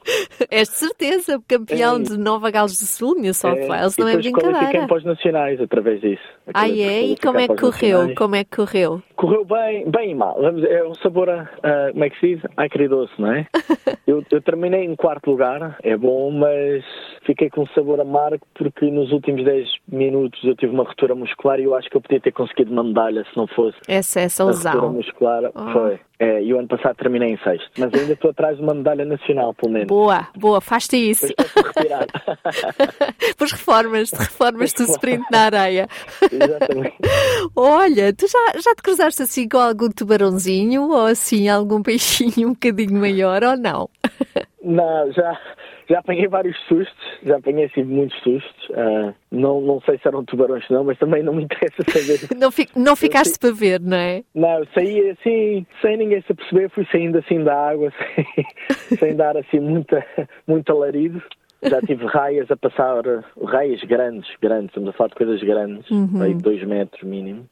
És 0.50 0.68
de 0.68 0.74
certeza, 0.74 1.40
campeão 1.48 1.96
é. 1.96 2.02
de 2.02 2.18
Nova 2.18 2.50
Gales 2.50 2.78
do 2.78 2.86
Sul, 2.86 3.16
New 3.16 3.34
South 3.34 3.56
é. 3.56 3.66
Wales, 3.66 3.96
não 3.96 4.08
é 4.08 4.16
brincadeira. 4.16 4.56
Qualifiquei 4.56 4.86
para 4.86 4.96
os 4.96 5.04
nacionais 5.04 5.60
através 5.60 6.00
disso. 6.00 6.22
Ah, 6.54 6.68
é? 6.68 7.02
E 7.02 7.16
como 7.16 7.38
é 7.38 7.48
que 7.48 7.56
correu? 7.56 8.14
Como 8.14 8.36
é 8.36 8.44
que 8.44 8.56
correu? 8.56 9.02
Correu 9.16 9.44
bem, 9.44 9.88
bem 9.90 10.10
e 10.10 10.14
mal. 10.14 10.36
Vamos, 10.40 10.64
é 10.64 10.84
um 10.84 10.94
sabor, 10.96 11.28
a, 11.28 11.42
uh, 11.42 11.92
como 11.92 12.04
é 12.04 12.10
que 12.10 12.20
se 12.20 12.34
diz? 12.34 12.50
Ai, 12.56 12.68
queridoso, 12.68 13.12
não 13.18 13.32
é? 13.32 13.46
eu, 14.06 14.24
eu 14.30 14.42
terminei 14.42 14.84
em 14.84 14.96
quarto 14.96 15.30
lugar, 15.30 15.76
é 15.82 15.96
bom, 15.96 16.30
mas 16.30 16.84
fiquei 17.30 17.48
com 17.48 17.62
um 17.62 17.66
sabor 17.68 18.00
amargo 18.00 18.44
porque 18.54 18.90
nos 18.90 19.12
últimos 19.12 19.44
10 19.44 19.68
minutos 19.88 20.42
eu 20.42 20.56
tive 20.56 20.72
uma 20.72 20.82
ruptura 20.82 21.14
muscular 21.14 21.60
e 21.60 21.64
eu 21.64 21.74
acho 21.76 21.88
que 21.88 21.96
eu 21.96 22.00
podia 22.00 22.20
ter 22.20 22.32
conseguido 22.32 22.72
uma 22.72 22.82
medalha 22.82 23.24
se 23.24 23.36
não 23.36 23.46
fosse 23.46 23.78
essa, 23.86 24.20
essa 24.20 24.44
lesão. 24.44 24.72
a 24.72 24.74
ruptura 24.74 24.92
muscular. 24.92 25.50
Oh. 25.54 25.72
Foi. 25.72 26.00
É, 26.22 26.42
e 26.42 26.52
o 26.52 26.58
ano 26.58 26.68
passado 26.68 26.96
terminei 26.96 27.30
em 27.30 27.38
sexto, 27.38 27.70
mas 27.78 27.94
ainda 27.94 28.12
estou 28.12 28.30
atrás 28.30 28.58
de 28.58 28.62
uma 28.62 28.74
medalha 28.74 29.06
nacional, 29.06 29.54
pelo 29.54 29.72
menos. 29.72 29.88
Boa, 29.88 30.28
boa, 30.36 30.60
faz-te 30.60 30.96
isso. 30.96 31.26
Pois 33.38 33.52
reformas, 33.52 34.10
reformas 34.12 34.72
do 34.74 34.82
sprint 34.82 35.24
na 35.30 35.44
areia. 35.46 35.88
Exatamente. 36.30 36.96
Olha, 37.56 38.12
tu 38.12 38.26
já, 38.28 38.60
já 38.60 38.74
te 38.74 38.82
cruzaste 38.82 39.22
assim 39.22 39.48
com 39.48 39.56
algum 39.56 39.88
tubarãozinho 39.88 40.90
ou 40.90 41.06
assim 41.06 41.48
algum 41.48 41.82
peixinho 41.82 42.48
um 42.48 42.52
bocadinho 42.52 43.00
maior 43.00 43.42
ou 43.42 43.56
não? 43.56 43.88
Não, 44.62 45.10
já, 45.12 45.40
já 45.88 46.00
apanhei 46.00 46.28
vários 46.28 46.56
sustos, 46.68 47.18
já 47.22 47.38
apanhei 47.38 47.64
assim 47.64 47.82
muitos 47.82 48.18
sustos. 48.22 48.68
Uh, 48.70 49.14
não, 49.30 49.60
não 49.60 49.80
sei 49.80 49.98
se 49.98 50.06
eram 50.06 50.22
tubarões 50.24 50.68
não, 50.68 50.84
mas 50.84 50.98
também 50.98 51.22
não 51.22 51.32
me 51.32 51.44
interessa 51.44 51.82
saber. 51.88 52.28
não, 52.38 52.50
fi, 52.50 52.68
não 52.76 52.94
ficaste 52.94 53.38
para 53.38 53.52
ver, 53.52 53.80
não 53.80 53.96
é? 53.96 54.22
Não, 54.34 54.62
saí 54.74 55.10
assim, 55.10 55.66
sem 55.80 55.96
ninguém 55.96 56.20
se 56.22 56.34
perceber, 56.34 56.68
fui 56.70 56.86
saindo 56.92 57.18
assim 57.18 57.42
da 57.42 57.54
água, 57.54 57.90
sem, 58.86 58.98
sem 58.98 59.16
dar 59.16 59.36
assim 59.36 59.60
muita, 59.60 60.04
muito 60.46 60.70
alarido. 60.70 61.22
Já 61.62 61.80
tive 61.80 62.06
raias 62.06 62.50
a 62.50 62.56
passar, 62.56 63.02
raias 63.46 63.82
grandes, 63.84 64.30
grandes, 64.40 64.70
estamos 64.70 64.90
a 64.90 64.92
falar 64.92 65.08
de 65.08 65.14
coisas 65.14 65.42
grandes, 65.42 65.90
uhum. 65.90 66.22
aí 66.22 66.34
dois 66.34 66.62
metros 66.64 67.02
mínimo, 67.02 67.46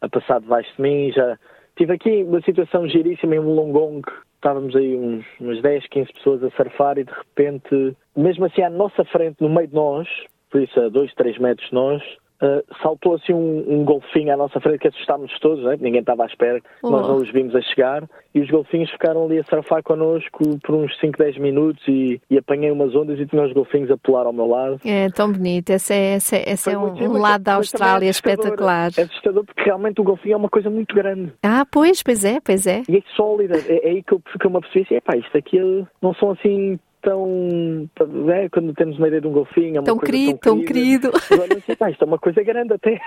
a 0.00 0.08
passar 0.08 0.40
debaixo 0.40 0.70
de 0.76 0.82
mim 0.82 1.12
já. 1.12 1.38
Tive 1.76 1.94
aqui 1.94 2.22
uma 2.22 2.40
situação 2.42 2.86
giríssima 2.88 3.34
em 3.34 3.38
um 3.38 3.54
longong 3.54 4.02
estávamos 4.44 4.76
aí 4.76 4.94
uns, 4.94 5.24
umas 5.40 5.62
10, 5.62 5.88
15 5.88 6.12
pessoas 6.12 6.44
a 6.44 6.50
surfar 6.50 6.98
e 6.98 7.04
de 7.04 7.10
repente, 7.10 7.96
mesmo 8.14 8.44
assim 8.44 8.60
à 8.60 8.68
nossa 8.68 9.02
frente, 9.06 9.36
no 9.40 9.48
meio 9.48 9.66
de 9.66 9.74
nós, 9.74 10.06
por 10.50 10.60
isso 10.60 10.78
a 10.78 10.90
2, 10.90 11.14
3 11.14 11.38
metros 11.38 11.66
de 11.68 11.74
nós, 11.74 12.02
Uh, 12.44 12.62
saltou 12.82 13.14
assim 13.14 13.32
um, 13.32 13.64
um, 13.66 13.84
golfinho 13.84 14.34
à 14.34 14.36
nossa 14.36 14.60
frente 14.60 14.80
que 14.80 14.88
assustámos 14.88 15.32
todos, 15.40 15.64
né? 15.64 15.78
ninguém 15.80 16.00
estava 16.00 16.24
à 16.24 16.26
espera, 16.26 16.60
oh. 16.82 16.90
nós 16.90 17.08
não 17.08 17.16
os 17.16 17.32
vimos 17.32 17.56
a 17.56 17.62
chegar 17.62 18.04
e 18.34 18.40
os 18.40 18.50
golfinhos 18.50 18.90
ficaram 18.90 19.24
ali 19.24 19.38
a 19.38 19.44
surfar 19.44 19.82
connosco 19.82 20.58
por 20.62 20.74
uns 20.74 20.94
5, 20.98 21.16
10 21.16 21.38
minutos 21.38 21.82
e, 21.88 22.20
e 22.28 22.36
apanhei 22.36 22.70
umas 22.70 22.94
ondas 22.94 23.18
e 23.18 23.24
tinha 23.24 23.42
os 23.42 23.52
golfinhos 23.54 23.90
a 23.90 23.96
pular 23.96 24.26
ao 24.26 24.32
meu 24.32 24.46
lado. 24.46 24.78
É 24.84 25.08
tão 25.08 25.32
bonito, 25.32 25.70
esse 25.70 25.94
é, 25.94 26.16
esse 26.16 26.36
é, 26.36 26.52
esse 26.52 26.70
é 26.70 26.76
um, 26.76 26.92
um 26.92 27.18
lado 27.18 27.44
da 27.44 27.54
Austrália 27.54 28.08
é 28.08 28.10
espetacular. 28.10 28.90
É 28.98 29.02
assustador 29.02 29.44
porque 29.44 29.62
realmente 29.62 30.02
o 30.02 30.04
golfinho 30.04 30.34
é 30.34 30.36
uma 30.36 30.50
coisa 30.50 30.68
muito 30.68 30.94
grande. 30.94 31.32
Ah, 31.42 31.64
pois, 31.70 32.02
pois 32.02 32.26
é, 32.26 32.40
pois 32.44 32.66
é. 32.66 32.82
E 32.86 32.98
é 32.98 33.02
sólida, 33.16 33.56
é, 33.56 33.86
é 33.86 33.90
aí 33.90 34.02
que 34.02 34.12
eu, 34.12 34.20
que 34.20 34.46
eu 34.46 34.50
me 34.50 34.58
apercebi 34.58 34.82
assim, 34.82 35.18
isto 35.18 35.38
aqui 35.38 35.86
não 36.02 36.12
são 36.14 36.32
assim 36.32 36.78
tão. 37.04 37.88
É, 38.32 38.48
quando 38.48 38.72
temos 38.72 38.98
uma 38.98 39.06
ideia 39.06 39.20
de 39.20 39.28
um 39.28 39.32
golfinho, 39.32 39.76
é 39.76 39.80
uma 39.80 39.84
tão 39.84 39.98
coisa 39.98 40.12
querido, 40.12 40.38
tão 40.38 40.64
querido. 40.64 41.10
Olha, 41.30 41.58
assim, 41.58 41.76
pá, 41.76 41.90
isto 41.90 42.02
é 42.02 42.06
uma 42.06 42.18
coisa 42.18 42.42
grande 42.42 42.72
até. 42.72 42.98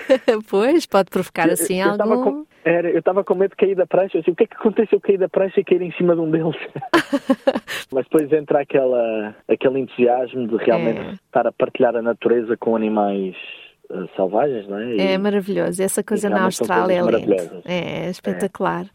pois, 0.48 0.86
pode 0.86 1.10
provocar 1.10 1.48
assim 1.48 1.80
eu, 1.80 1.96
eu 1.96 2.12
algum. 2.12 2.22
Com, 2.22 2.46
era, 2.64 2.90
eu 2.90 2.98
estava 2.98 3.24
com 3.24 3.34
medo 3.34 3.50
de 3.50 3.56
cair 3.56 3.74
da 3.74 3.86
prancha. 3.86 4.18
Assim, 4.18 4.30
o 4.30 4.36
que 4.36 4.44
é 4.44 4.46
que 4.46 4.56
acontece 4.56 4.90
se 4.90 4.96
eu 4.96 5.00
cair 5.00 5.18
da 5.18 5.28
prancha 5.28 5.60
e 5.60 5.64
cair 5.64 5.82
em 5.82 5.92
cima 5.92 6.14
de 6.14 6.20
um 6.20 6.30
deles? 6.30 6.56
Mas 7.92 8.04
depois 8.04 8.30
entra 8.32 8.60
aquela, 8.60 9.34
aquele 9.48 9.80
entusiasmo 9.80 10.46
de 10.46 10.56
realmente 10.64 11.00
é. 11.00 11.12
estar 11.12 11.46
a 11.46 11.52
partilhar 11.52 11.96
a 11.96 12.02
natureza 12.02 12.56
com 12.56 12.76
animais 12.76 13.34
eh, 13.90 14.04
selvagens, 14.16 14.68
não 14.68 14.78
é? 14.78 14.94
E, 14.94 15.00
é 15.00 15.18
maravilhoso. 15.18 15.82
Essa 15.82 16.02
coisa 16.02 16.28
na 16.28 16.44
Austrália 16.44 17.00
é 17.00 17.02
linda. 17.02 17.62
É 17.64 18.10
espetacular. 18.10 18.84
É. 18.84 18.88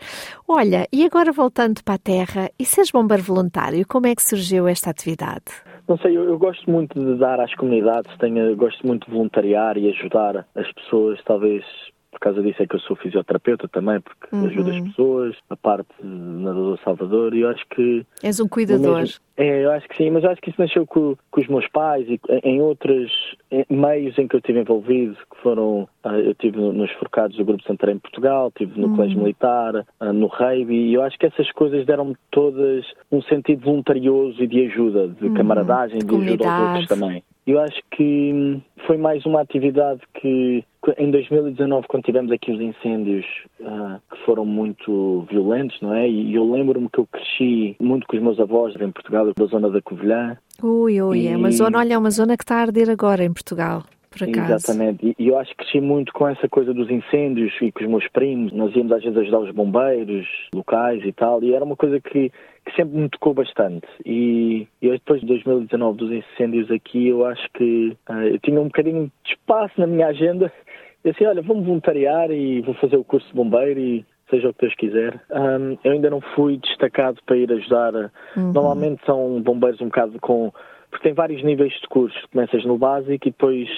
Olha, 0.47 0.87
e 0.91 1.05
agora 1.05 1.31
voltando 1.31 1.83
para 1.83 1.95
a 1.95 1.97
Terra, 1.97 2.49
e 2.59 2.65
seres 2.65 2.91
bombeiro 2.91 3.23
voluntário, 3.23 3.85
como 3.87 4.07
é 4.07 4.15
que 4.15 4.23
surgiu 4.23 4.67
esta 4.67 4.89
atividade? 4.89 5.45
Não 5.87 5.97
sei, 5.97 6.15
eu, 6.15 6.23
eu, 6.23 6.37
gosto 6.37 6.69
muito 6.69 6.97
de 6.97 7.17
dar 7.17 7.39
às 7.39 7.53
comunidades, 7.55 8.15
tenho, 8.17 8.55
gosto 8.55 8.85
muito 8.85 9.05
de 9.05 9.11
voluntariar 9.11 9.77
e 9.77 9.89
ajudar 9.89 10.45
as 10.55 10.71
pessoas, 10.73 11.19
talvez 11.25 11.63
por 12.11 12.19
causa 12.19 12.41
disso 12.41 12.61
é 12.61 12.67
que 12.67 12.75
eu 12.75 12.79
sou 12.81 12.95
fisioterapeuta 12.97 13.67
também, 13.69 13.99
porque 14.01 14.35
uhum. 14.35 14.45
ajudo 14.45 14.71
as 14.71 14.79
pessoas, 14.81 15.35
a 15.49 15.55
parte 15.55 15.89
nadador 16.03 16.77
Salvador, 16.83 17.33
e 17.33 17.41
eu 17.41 17.49
acho 17.49 17.65
que. 17.69 18.05
És 18.21 18.39
um 18.39 18.47
cuidador. 18.47 19.05
É, 19.37 19.63
eu 19.63 19.71
acho 19.71 19.87
que 19.87 19.97
sim, 19.97 20.11
mas 20.11 20.23
acho 20.25 20.41
que 20.41 20.49
isso 20.49 20.61
nasceu 20.61 20.85
com, 20.85 21.15
com 21.31 21.41
os 21.41 21.47
meus 21.47 21.67
pais 21.69 22.05
e 22.07 22.19
em 22.43 22.61
outros 22.61 23.11
meios 23.69 24.17
em 24.19 24.27
que 24.27 24.35
eu 24.35 24.39
estive 24.39 24.59
envolvido, 24.59 25.15
que 25.15 25.41
foram. 25.41 25.87
Ah, 26.03 26.19
eu 26.19 26.31
estive 26.31 26.59
nos 26.59 26.91
forcados 26.93 27.37
do 27.37 27.45
Grupo 27.45 27.63
Santarém 27.63 27.95
em 27.95 27.99
Portugal, 27.99 28.49
estive 28.49 28.79
no 28.79 28.87
uhum. 28.87 28.95
Colégio 28.95 29.19
Militar, 29.19 29.85
ah, 29.99 30.13
no 30.13 30.27
Rugby, 30.27 30.75
e 30.75 30.93
eu 30.93 31.01
acho 31.03 31.17
que 31.17 31.25
essas 31.25 31.49
coisas 31.53 31.85
deram-me 31.85 32.15
todas 32.29 32.85
um 33.11 33.21
sentido 33.23 33.63
voluntarioso 33.63 34.43
e 34.43 34.47
de 34.47 34.65
ajuda, 34.67 35.07
de 35.07 35.27
uhum. 35.27 35.33
camaradagem, 35.33 35.99
de, 35.99 36.05
de 36.05 36.15
ajuda 36.15 36.49
aos 36.49 36.67
outros 36.67 36.87
também. 36.87 37.23
Eu 37.45 37.59
acho 37.59 37.81
que 37.91 38.61
foi 38.85 38.97
mais 38.97 39.25
uma 39.25 39.41
atividade 39.41 40.01
que 40.13 40.63
em 40.97 41.11
2019, 41.11 41.87
quando 41.87 42.03
tivemos 42.03 42.31
aqui 42.31 42.51
os 42.51 42.59
incêndios 42.59 43.25
uh, 43.59 43.99
que 44.11 44.25
foram 44.25 44.45
muito 44.45 45.25
violentos, 45.29 45.79
não 45.81 45.93
é? 45.93 46.09
E 46.09 46.33
eu 46.33 46.49
lembro-me 46.49 46.89
que 46.89 46.99
eu 46.99 47.07
cresci 47.07 47.75
muito 47.79 48.07
com 48.07 48.17
os 48.17 48.23
meus 48.23 48.39
avós 48.39 48.75
em 48.75 48.91
Portugal, 48.91 49.31
da 49.35 49.45
zona 49.45 49.69
da 49.69 49.81
Covilhã. 49.81 50.37
Ui, 50.61 51.01
ui, 51.01 51.19
e... 51.19 51.27
é 51.27 51.37
uma 51.37 51.51
zona, 51.51 51.79
olha, 51.79 51.93
é 51.93 51.97
uma 51.97 52.09
zona 52.09 52.35
que 52.35 52.43
está 52.43 52.57
a 52.57 52.61
arder 52.61 52.89
agora 52.89 53.23
em 53.23 53.33
Portugal. 53.33 53.83
Por 54.09 54.27
acaso. 54.27 54.53
Exatamente, 54.53 55.15
e 55.17 55.27
eu 55.27 55.37
acho 55.37 55.51
que 55.51 55.57
cresci 55.57 55.79
muito 55.79 56.11
com 56.11 56.27
essa 56.27 56.49
coisa 56.49 56.73
dos 56.73 56.89
incêndios 56.89 57.53
e 57.61 57.71
com 57.71 57.81
os 57.83 57.89
meus 57.89 58.07
primos. 58.09 58.51
Nós 58.51 58.75
íamos 58.75 58.91
às 58.91 59.01
vezes 59.01 59.17
ajudar 59.17 59.39
os 59.39 59.51
bombeiros 59.51 60.27
locais 60.53 61.01
e 61.05 61.13
tal, 61.13 61.41
e 61.41 61.53
era 61.53 61.63
uma 61.63 61.77
coisa 61.77 61.99
que 62.01 62.29
sempre 62.75 62.97
me 62.97 63.09
tocou 63.09 63.33
bastante. 63.33 63.87
E 64.05 64.67
eu, 64.81 64.91
depois 64.91 65.21
de 65.21 65.27
2019, 65.27 65.97
dos 65.97 66.11
incêndios 66.11 66.69
aqui, 66.71 67.07
eu 67.07 67.25
acho 67.25 67.47
que 67.53 67.97
uh, 68.09 68.21
eu 68.23 68.39
tinha 68.39 68.59
um 68.59 68.65
bocadinho 68.65 69.11
de 69.23 69.31
espaço 69.31 69.79
na 69.79 69.87
minha 69.87 70.07
agenda. 70.07 70.51
Eu 71.03 71.11
disse, 71.11 71.25
olha, 71.25 71.41
vou-me 71.41 71.65
voluntariar 71.65 72.31
e 72.31 72.61
vou 72.61 72.73
fazer 72.75 72.97
o 72.97 73.03
curso 73.03 73.27
de 73.27 73.33
bombeiro 73.33 73.79
e 73.79 74.05
seja 74.29 74.49
o 74.49 74.53
que 74.53 74.61
Deus 74.61 74.75
quiser. 74.75 75.21
Um, 75.31 75.77
eu 75.83 75.91
ainda 75.91 76.09
não 76.09 76.21
fui 76.21 76.57
destacado 76.57 77.19
para 77.25 77.37
ir 77.37 77.51
ajudar. 77.51 77.93
Uhum. 78.35 78.53
Normalmente 78.53 79.03
são 79.05 79.41
bombeiros 79.41 79.81
um 79.81 79.85
bocado 79.85 80.19
com... 80.19 80.53
Porque 80.89 81.03
tem 81.03 81.13
vários 81.13 81.41
níveis 81.43 81.73
de 81.73 81.87
curso. 81.87 82.17
Começas 82.31 82.65
no 82.65 82.77
básico 82.77 83.27
e 83.27 83.31
depois 83.31 83.69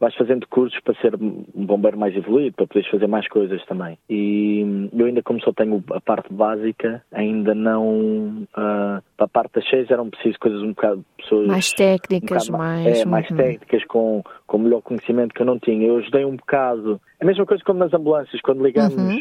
vais 0.00 0.14
fazendo 0.14 0.46
cursos 0.48 0.78
para 0.80 0.94
ser 1.00 1.14
um 1.16 1.44
bombeiro 1.66 1.98
mais 1.98 2.14
evoluído, 2.16 2.54
para 2.54 2.66
poderes 2.66 2.88
fazer 2.90 3.06
mais 3.08 3.26
coisas 3.28 3.64
também. 3.66 3.98
E 4.08 4.88
eu 4.92 5.06
ainda, 5.06 5.22
como 5.22 5.40
só 5.40 5.52
tenho 5.52 5.82
a 5.92 6.00
parte 6.00 6.32
básica, 6.32 7.02
ainda 7.12 7.54
não. 7.54 8.46
Uh, 8.56 9.02
para 9.16 9.26
a 9.26 9.28
parte 9.28 9.54
das 9.54 9.64
cheias 9.64 9.90
eram 9.90 10.08
preciso 10.08 10.38
coisas 10.38 10.62
um 10.62 10.68
bocado. 10.68 11.04
Pessoas, 11.16 11.48
mais 11.48 11.72
técnicas, 11.72 12.48
um 12.48 12.56
mais. 12.56 13.00
É, 13.00 13.04
mais 13.04 13.28
uhum. 13.30 13.36
técnicas, 13.36 13.84
com, 13.86 14.22
com 14.46 14.58
melhor 14.58 14.82
conhecimento 14.82 15.34
que 15.34 15.42
eu 15.42 15.46
não 15.46 15.58
tinha. 15.58 15.86
Eu 15.86 15.98
ajudei 15.98 16.24
um 16.24 16.36
bocado. 16.36 17.00
A 17.20 17.24
mesma 17.24 17.44
coisa 17.44 17.64
como 17.64 17.80
nas 17.80 17.92
ambulâncias, 17.92 18.40
quando 18.40 18.64
ligamos 18.64 18.96
uhum. 18.96 19.20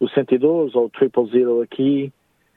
o 0.00 0.08
112 0.08 0.76
ou 0.76 0.86
o 0.86 0.90
Triple 0.90 1.30
Zero 1.30 1.62
aqui, 1.62 2.12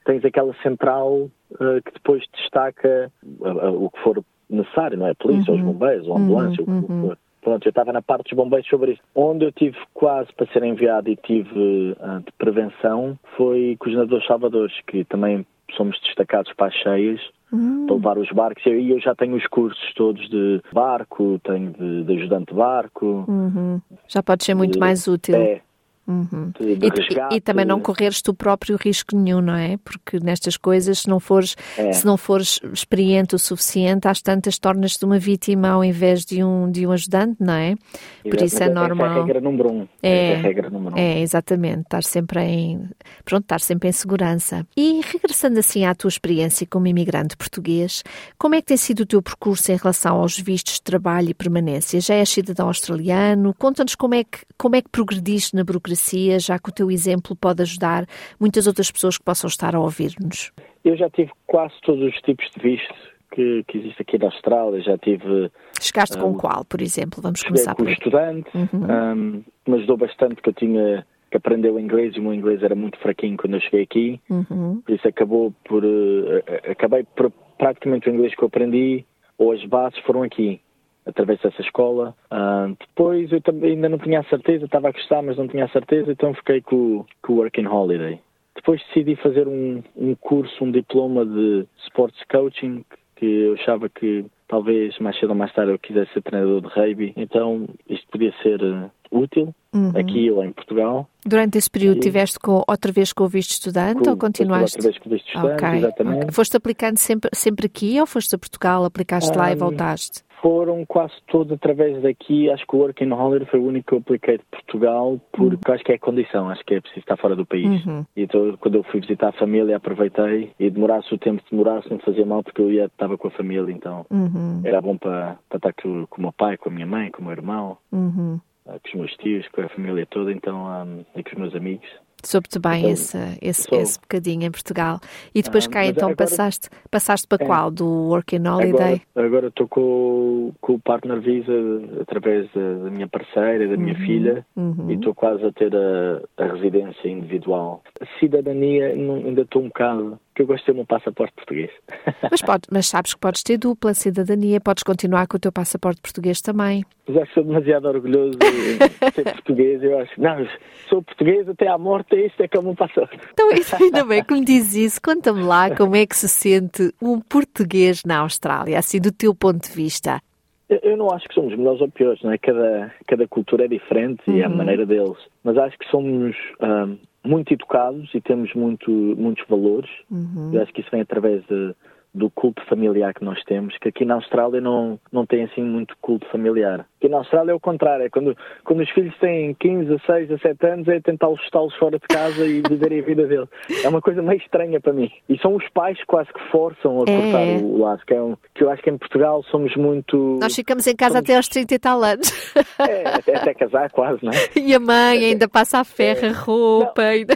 tens 0.06 0.24
aquela 0.24 0.54
central 0.62 1.32
uh, 1.54 1.82
que 1.84 1.94
depois 1.94 2.24
destaca 2.38 3.12
uh, 3.24 3.86
o 3.86 3.90
que 3.90 4.00
for 4.02 4.24
necessário, 4.48 4.98
não 4.98 5.08
é? 5.08 5.12
A 5.12 5.16
polícia, 5.16 5.52
uhum. 5.52 5.60
os 5.60 5.66
bombeiros, 5.66 6.08
a 6.08 6.14
ambulância, 6.14 6.64
uhum. 6.68 6.78
o 6.78 6.82
que 6.82 6.88
for. 7.08 7.18
Pronto, 7.46 7.64
eu 7.64 7.70
estava 7.70 7.94
na 7.94 8.02
parte 8.02 8.24
dos 8.24 8.44
bombeiros 8.44 8.68
sobre 8.68 8.94
isso. 8.94 9.02
Onde 9.14 9.46
eu 9.46 9.52
tive 9.52 9.78
quase 9.94 10.34
para 10.34 10.48
ser 10.48 10.64
enviado 10.64 11.12
e 11.12 11.16
tive 11.16 11.96
uh, 12.00 12.20
de 12.26 12.32
prevenção 12.40 13.20
foi 13.38 13.78
com 13.80 13.88
os 13.88 13.96
nadadores 13.96 14.26
salvadores, 14.26 14.74
que 14.88 15.04
também 15.06 15.46
somos 15.78 15.96
destacados 16.02 16.52
para 16.54 16.70
as 16.70 16.74
cheias, 16.74 17.22
uhum. 17.54 17.86
para 17.86 17.96
levar 17.98 18.18
os 18.18 18.32
barcos. 18.32 18.66
E 18.66 18.90
eu 18.90 19.00
já 19.00 19.14
tenho 19.14 19.36
os 19.36 19.46
cursos 19.46 19.94
todos 19.94 20.28
de 20.28 20.60
barco, 20.74 21.40
tenho 21.44 21.70
de, 21.72 22.04
de 22.06 22.14
ajudante 22.14 22.52
de 22.52 22.58
barco. 22.58 23.26
Uhum. 23.28 23.80
Já 24.08 24.24
pode 24.24 24.44
ser 24.44 24.56
muito 24.56 24.74
de, 24.74 24.80
mais 24.80 25.08
útil. 25.08 25.36
É, 25.36 25.62
Uhum. 26.08 26.52
E, 26.60 27.36
e, 27.36 27.42
também 27.42 27.66
não 27.66 27.80
correres 27.80 28.22
tu 28.22 28.32
próprio 28.32 28.78
risco 28.80 29.16
nenhum, 29.16 29.42
não 29.42 29.56
é? 29.56 29.78
Porque 29.84 30.20
nestas 30.20 30.56
coisas, 30.56 31.00
se 31.00 31.10
não 31.10 31.20
fores, 31.20 31.56
é. 31.76 31.92
se 31.94 32.06
não 32.06 32.16
fores 32.16 32.60
experiente 32.72 33.34
o 33.34 33.40
suficiente, 33.40 34.08
às 34.08 34.22
tantas 34.22 34.60
tornas-te 34.60 35.04
uma 35.04 35.18
vítima 35.18 35.70
ao 35.70 35.84
invés 35.84 36.24
de 36.24 36.44
um, 36.44 36.70
de 36.70 36.86
um 36.86 36.92
ajudante, 36.92 37.38
não 37.40 37.54
é? 37.54 37.76
Por 38.24 38.40
isso 38.40 38.62
é 38.62 38.70
normal. 38.70 39.08
É 39.08 39.10
a 39.10 39.24
regra 39.24 39.42
número 39.42 39.72
um. 39.72 39.88
É, 40.04 40.34
é 40.34 40.36
a 40.36 40.42
regra 40.42 40.70
número 40.70 40.96
um. 40.96 41.00
É, 41.00 41.20
exatamente. 41.22 41.82
Estar 41.82 42.04
sempre 42.04 42.40
em, 42.42 42.88
pronto, 43.24 43.44
estar 43.44 43.60
sempre 43.60 43.90
em 43.90 43.92
segurança. 43.92 44.66
E 44.78 45.02
regressando 45.12 45.58
assim 45.58 45.86
à 45.86 45.96
tua 45.96 46.10
experiência 46.10 46.68
como 46.70 46.86
imigrante 46.86 47.36
português, 47.36 48.04
como 48.38 48.54
é 48.54 48.62
que 48.62 48.68
tem 48.68 48.78
sido 48.78 49.02
o 49.02 49.06
teu 49.08 49.24
percurso 49.24 49.72
em 49.72 49.76
relação 49.76 50.18
aos 50.18 50.38
vistos 50.38 50.76
de 50.76 50.84
trabalho 50.84 51.32
e 51.32 51.34
permanência? 51.34 52.00
Já 52.00 52.14
és 52.14 52.30
cidadão 52.30 52.68
australiano? 52.68 53.56
Conta-nos 53.58 53.96
como 53.96 54.14
é 54.14 54.24
que, 54.24 54.40
como 54.56 54.76
é 54.76 54.84
que 54.84 54.90
progrediste 54.90 55.56
na 55.56 55.64
burocracia 55.64 55.95
democracia, 55.96 56.40
já 56.40 56.60
que 56.60 56.70
o 56.70 56.74
teu 56.74 56.92
exemplo 56.92 57.36
pode 57.36 57.62
ajudar 57.62 58.06
muitas 58.40 58.68
outras 58.68 58.92
pessoas 58.92 59.18
que 59.18 59.24
possam 59.24 59.48
estar 59.48 59.76
a 59.76 59.80
ouvir-nos? 59.80 60.52
Eu 60.84 60.96
já 60.96 61.10
tive 61.10 61.32
quase 61.48 61.74
todos 61.82 62.04
os 62.04 62.22
tipos 62.22 62.46
de 62.56 62.62
visto 62.62 62.94
que, 63.32 63.64
que 63.68 63.78
existe 63.80 64.02
aqui 64.02 64.18
na 64.18 64.26
Austrália, 64.26 64.82
já 64.82 64.98
tive... 64.98 65.52
Chegaste 65.82 66.18
um, 66.18 66.22
com 66.22 66.36
qual, 66.36 66.64
por 66.66 66.82
exemplo? 66.82 67.22
Vamos 67.22 67.42
começar 67.42 67.74
por 67.74 67.88
aí. 67.88 67.94
estudante, 67.94 68.50
uhum. 68.54 68.68
um, 68.74 69.44
me 69.68 69.78
ajudou 69.78 69.98
bastante 69.98 70.36
porque 70.36 70.50
eu 70.50 70.54
tinha 70.54 71.06
que 71.32 71.38
aprender 71.38 71.72
o 71.72 71.80
inglês 71.80 72.16
e 72.16 72.20
o 72.20 72.24
meu 72.24 72.34
inglês 72.34 72.62
era 72.62 72.76
muito 72.76 73.00
fraquinho 73.00 73.36
quando 73.36 73.56
eu 73.56 73.62
cheguei 73.62 73.82
aqui, 73.82 74.22
uhum. 74.30 74.82
por 74.86 74.94
isso 74.94 75.08
acabou 75.08 75.54
por... 75.68 75.84
Uh, 75.84 76.44
acabei 76.70 77.04
por 77.16 77.32
praticamente 77.58 78.10
o 78.10 78.14
inglês 78.14 78.36
que 78.36 78.44
eu 78.44 78.48
aprendi, 78.48 79.06
ou 79.38 79.52
as 79.52 79.64
bases 79.66 79.98
foram 80.00 80.24
aqui 80.24 80.62
através 81.06 81.40
dessa 81.42 81.62
escola. 81.62 82.16
Uh, 82.32 82.76
depois 82.80 83.32
eu 83.32 83.42
também 83.42 83.72
ainda 83.72 83.90
não 83.90 83.98
tinha 83.98 84.20
a 84.20 84.24
certeza, 84.24 84.66
estava 84.66 84.90
a 84.90 84.92
gostar, 84.92 85.22
mas 85.22 85.38
não 85.38 85.48
tinha 85.48 85.66
a 85.66 85.70
certeza, 85.70 86.12
então 86.12 86.34
fiquei 86.34 86.62
com, 86.62 87.06
com 87.22 87.34
o 87.34 87.36
Working 87.38 87.68
Holiday. 87.68 88.20
Depois 88.56 88.82
decidi 88.88 89.16
fazer 89.18 89.48
um, 89.48 89.84
um 89.96 90.16
curso, 90.16 90.64
um 90.64 90.72
diploma 90.72 91.26
de 91.26 91.68
Sports 91.86 92.22
Coaching, 92.30 92.86
que 93.16 93.26
eu 93.26 93.54
achava 93.54 93.90
que 93.90 94.26
talvez 94.48 94.98
mais 95.00 95.18
cedo 95.20 95.32
ou 95.32 95.36
mais 95.36 95.54
tarde 95.54 95.72
eu 95.72 95.80
quisesse 95.80 96.14
ser 96.14 96.22
treinador 96.22 96.62
de 96.62 96.68
rugby, 96.68 97.14
então 97.18 97.68
isto 97.90 98.08
podia 98.10 98.34
ser 98.42 98.62
uh, 98.62 98.90
útil 99.12 99.54
uhum. 99.74 99.92
aqui 99.96 100.30
ou 100.32 100.44
em 100.44 100.52
Portugal. 100.52 101.08
Durante 101.26 101.58
esse 101.58 101.70
período 101.70 101.98
e... 101.98 102.02
tiveste 102.02 102.40
com, 102.40 102.64
outra 102.68 102.92
vez 102.92 103.12
com 103.14 103.24
o 103.24 103.28
visto 103.28 103.52
estudante 103.52 104.04
com, 104.04 104.10
ou 104.10 104.18
continuaste? 104.18 104.78
Outra 104.78 104.92
vez 104.92 105.02
com 105.02 105.10
o 105.10 105.14
visto 105.14 105.28
estudante, 105.28 105.64
okay. 105.64 105.78
exatamente. 105.78 106.18
Okay. 106.18 106.32
Foste 106.32 106.58
aplicando 106.58 106.98
sempre, 106.98 107.30
sempre 107.34 107.66
aqui 107.66 108.00
ou 108.00 108.06
foste 108.06 108.36
a 108.36 108.38
Portugal, 108.38 108.86
aplicaste 108.86 109.36
um, 109.36 109.40
lá 109.40 109.52
e 109.52 109.56
voltaste? 109.56 110.26
foram 110.46 110.86
quase 110.86 111.16
todos 111.28 111.52
através 111.54 112.00
daqui. 112.04 112.52
Acho 112.52 112.68
que 112.68 112.76
o 112.76 112.80
Working 112.80 113.12
Holiday 113.12 113.48
foi 113.50 113.60
o 113.60 113.66
único 113.66 113.88
que 113.88 113.94
eu 113.96 113.98
apliquei 113.98 114.38
de 114.38 114.44
Portugal, 114.52 115.20
porque 115.32 115.70
uhum. 115.70 115.74
acho 115.74 115.84
que 115.84 115.92
é 115.92 115.98
condição, 115.98 116.50
acho 116.50 116.64
que 116.64 116.76
é 116.76 116.82
preciso 116.82 117.00
estar 117.00 117.18
fora 117.18 117.36
do 117.36 117.48
país. 117.48 117.84
Uhum. 117.84 118.06
Então, 118.16 118.56
quando 118.60 118.76
eu 118.76 118.84
fui 118.84 119.00
visitar 119.00 119.30
a 119.30 119.40
família, 119.40 119.78
aproveitei 119.78 120.52
e 120.60 120.70
demorasse 120.70 121.12
o 121.12 121.18
tempo 121.18 121.42
que 121.44 121.50
demorasse, 121.50 121.90
não 121.90 121.98
fazia 121.98 122.26
mal, 122.26 122.44
porque 122.44 122.62
eu 122.62 122.72
ia, 122.72 122.86
estava 122.86 123.18
com 123.18 123.28
a 123.28 123.32
família, 123.32 123.72
então 123.72 124.06
uhum. 124.12 124.62
era 124.64 124.80
bom 124.82 124.96
para, 124.96 125.40
para 125.50 125.58
estar 125.58 125.74
com, 125.74 126.06
com 126.06 126.18
o 126.20 126.22
meu 126.22 126.32
pai, 126.32 126.58
com 126.58 126.70
a 126.70 126.72
minha 126.72 126.86
mãe, 126.86 127.10
com 127.10 127.24
o 127.24 127.26
meu 127.26 127.34
irmão, 127.34 127.78
uhum. 127.92 128.40
Com 128.66 128.88
os 128.88 128.94
meus 128.94 129.12
tios, 129.18 129.48
com 129.50 129.62
a 129.62 129.70
família 129.70 130.06
toda, 130.06 130.32
então, 130.32 130.66
um, 130.66 131.06
e 131.16 131.24
com 131.24 131.32
os 131.32 131.38
meus 131.38 131.56
amigos. 131.56 131.88
Soube-te 132.24 132.58
bem 132.58 132.80
então, 132.80 132.92
esse, 132.92 133.18
esse, 133.40 133.76
esse 133.76 134.00
bocadinho 134.00 134.44
em 134.46 134.52
Portugal. 134.52 135.00
E 135.34 135.44
depois 135.44 135.68
ah, 135.68 135.70
cá 135.70 135.86
então 135.86 136.10
agora, 136.10 136.16
passaste, 136.16 136.70
passaste 136.90 137.28
para 137.28 137.44
é, 137.44 137.48
qual? 137.48 137.70
Do 137.70 137.86
Working 137.86 138.48
Holiday? 138.48 139.02
Agora 139.16 139.48
estou 139.48 139.68
com, 139.68 140.52
com 140.60 140.74
o 140.74 140.80
Partner 140.80 141.22
Visa 141.22 141.54
através 142.02 142.50
da, 142.52 142.90
minha 142.90 143.08
parceira, 143.08 143.68
da 143.68 143.78
minha 143.78 143.94
uhum, 143.94 144.06
filha, 144.06 144.46
uhum. 144.56 144.90
e 144.90 144.96
estou 144.96 145.14
quase 145.14 145.46
a 145.46 145.52
ter 145.52 145.72
a, 145.76 146.22
a 146.38 146.54
residência 146.54 147.08
individual. 147.08 147.84
A 148.02 148.20
cidadania 148.20 148.88
ainda 148.88 149.42
estou 149.42 149.62
um 149.62 149.68
bocado 149.68 150.20
que 150.36 150.42
eu 150.42 150.46
gosto 150.46 150.66
de 150.66 150.74
ter 150.74 150.80
um 150.80 150.86
passaporte 150.86 151.34
português. 151.34 151.72
Mas, 152.30 152.42
pode, 152.42 152.64
mas 152.70 152.88
sabes 152.88 153.14
que 153.14 153.20
podes 153.20 153.44
ter 153.44 153.58
dupla 153.58 153.94
cidadania, 153.94 154.60
podes 154.60 154.84
continuar 154.84 155.28
com 155.28 155.38
o 155.38 155.40
teu 155.40 155.52
passaporte 155.52 156.02
português 156.02 156.42
também. 156.42 156.84
Já 157.08 157.22
acho 157.22 157.28
que 157.30 157.34
sou 157.36 157.44
demasiado 157.44 157.88
orgulhoso 157.88 158.38
de 158.38 158.78
ser 159.14 159.24
português. 159.24 159.82
Eu 159.82 160.00
acho, 160.00 160.20
não, 160.20 160.48
sou 160.90 161.04
português 161.04 161.48
até 161.48 161.68
à 161.68 161.78
morte, 161.78 162.16
isto 162.16 162.42
é 162.42 162.48
que 162.48 162.58
é 162.58 162.60
o 162.60 162.64
meu 162.64 162.76
passaporte. 162.76 163.20
Então, 163.32 163.50
ainda 163.82 164.04
bem 164.04 164.24
que 164.24 164.34
me 164.34 164.44
dizes 164.44 164.76
isso. 164.76 165.02
Conta-me 165.02 165.44
lá 165.44 165.74
como 165.76 165.96
é 165.96 166.06
que 166.06 166.16
se 166.16 166.28
sente 166.28 166.92
um 167.02 167.20
português 167.22 168.04
na 168.06 168.20
Austrália, 168.20 168.80
assim, 168.80 169.00
do 169.00 169.12
teu 169.12 169.34
ponto 169.34 169.70
de 169.70 169.74
vista. 169.74 170.20
Eu 170.68 170.98
não 170.98 171.12
acho 171.12 171.28
que 171.28 171.36
somos 171.36 171.56
melhores 171.56 171.80
ou 171.80 171.90
piores, 171.90 172.22
não 172.24 172.32
é? 172.32 172.38
Cada, 172.40 172.92
cada 173.08 173.28
cultura 173.28 173.66
é 173.66 173.68
diferente 173.68 174.24
e 174.28 174.42
é 174.42 174.46
a 174.46 174.50
uhum. 174.50 174.56
maneira 174.56 174.86
deles. 174.86 175.18
Mas 175.44 175.58
acho 175.58 175.78
que 175.78 175.88
somos 175.92 176.36
um, 176.60 176.98
muito 177.26 177.54
educados 177.54 178.14
e 178.14 178.22
temos 178.22 178.54
muito, 178.54 178.90
muitos 178.92 179.46
valores. 179.48 179.90
Uhum. 180.10 180.52
Eu 180.54 180.62
acho 180.62 180.74
que 180.74 180.82
isso 180.82 180.92
vem 180.92 181.02
através 181.02 181.44
de, 181.46 181.76
do 182.16 182.30
culto 182.30 182.64
familiar 182.66 183.14
que 183.14 183.24
nós 183.24 183.44
temos, 183.44 183.78
que 183.78 183.90
aqui 183.90 184.06
na 184.06 184.16
Austrália 184.16 184.62
não, 184.62 185.00
não 185.12 185.26
tem 185.26 185.44
assim 185.44 185.62
muito 185.62 185.96
culto 186.02 186.26
familiar. 186.32 186.86
Aqui 186.98 187.10
na 187.10 187.18
Austrália 187.18 187.52
é 187.52 187.56
o 187.56 187.60
contrário, 187.60 188.06
é 188.06 188.10
quando, 188.10 188.36
quando 188.64 188.82
os 188.82 188.90
filhos 188.92 189.16
têm 189.20 189.54
15, 189.56 189.86
16, 189.86 190.30
17 190.30 190.66
anos 190.68 190.88
é 190.88 191.00
tentar 191.02 191.28
los 191.28 191.42
fora 191.78 192.00
de 192.00 192.08
casa 192.08 192.46
e 192.46 192.62
viverem 192.68 193.00
a 193.00 193.04
vida 193.04 193.28
deles. 193.28 193.50
É 193.84 193.90
uma 193.90 194.02
coisa 194.02 194.22
meio 194.22 194.40
estranha 194.40 194.80
para 194.80 194.94
mim. 194.94 195.12
E 195.28 195.38
são 195.40 195.56
os 195.56 195.68
pais 195.70 195.98
quase 196.06 196.32
que 196.32 196.40
forçam 196.52 197.00
a 197.00 197.04
é. 197.04 197.06
cortar 197.06 197.64
o 197.64 197.78
laço, 197.80 198.06
que, 198.06 198.14
é 198.14 198.22
um, 198.22 198.36
que 198.54 198.64
eu 198.64 198.70
acho 198.70 198.82
que 198.82 198.90
em 198.90 198.98
Portugal 198.98 199.44
somos 199.52 199.76
muito... 199.76 200.38
Nós 200.40 200.56
ficamos 200.56 200.88
em 200.88 200.96
casa 200.96 201.16
somos... 201.16 201.30
até 201.30 201.36
aos 201.36 201.48
30 201.48 201.76
e 201.76 201.80
tal 201.80 202.04
anos. 202.04 202.56
É, 202.80 203.08
até, 203.08 203.36
até 203.36 203.54
casar 203.54 203.92
quase, 203.92 204.24
não 204.24 204.32
é? 204.32 204.36
E 204.56 204.74
a 204.74 204.80
mãe 204.80 205.26
ainda 205.26 205.48
passa 205.48 205.80
a 205.80 205.84
ferro, 205.84 206.28
a 206.28 206.32
roupa... 206.32 207.02
Ainda... 207.02 207.36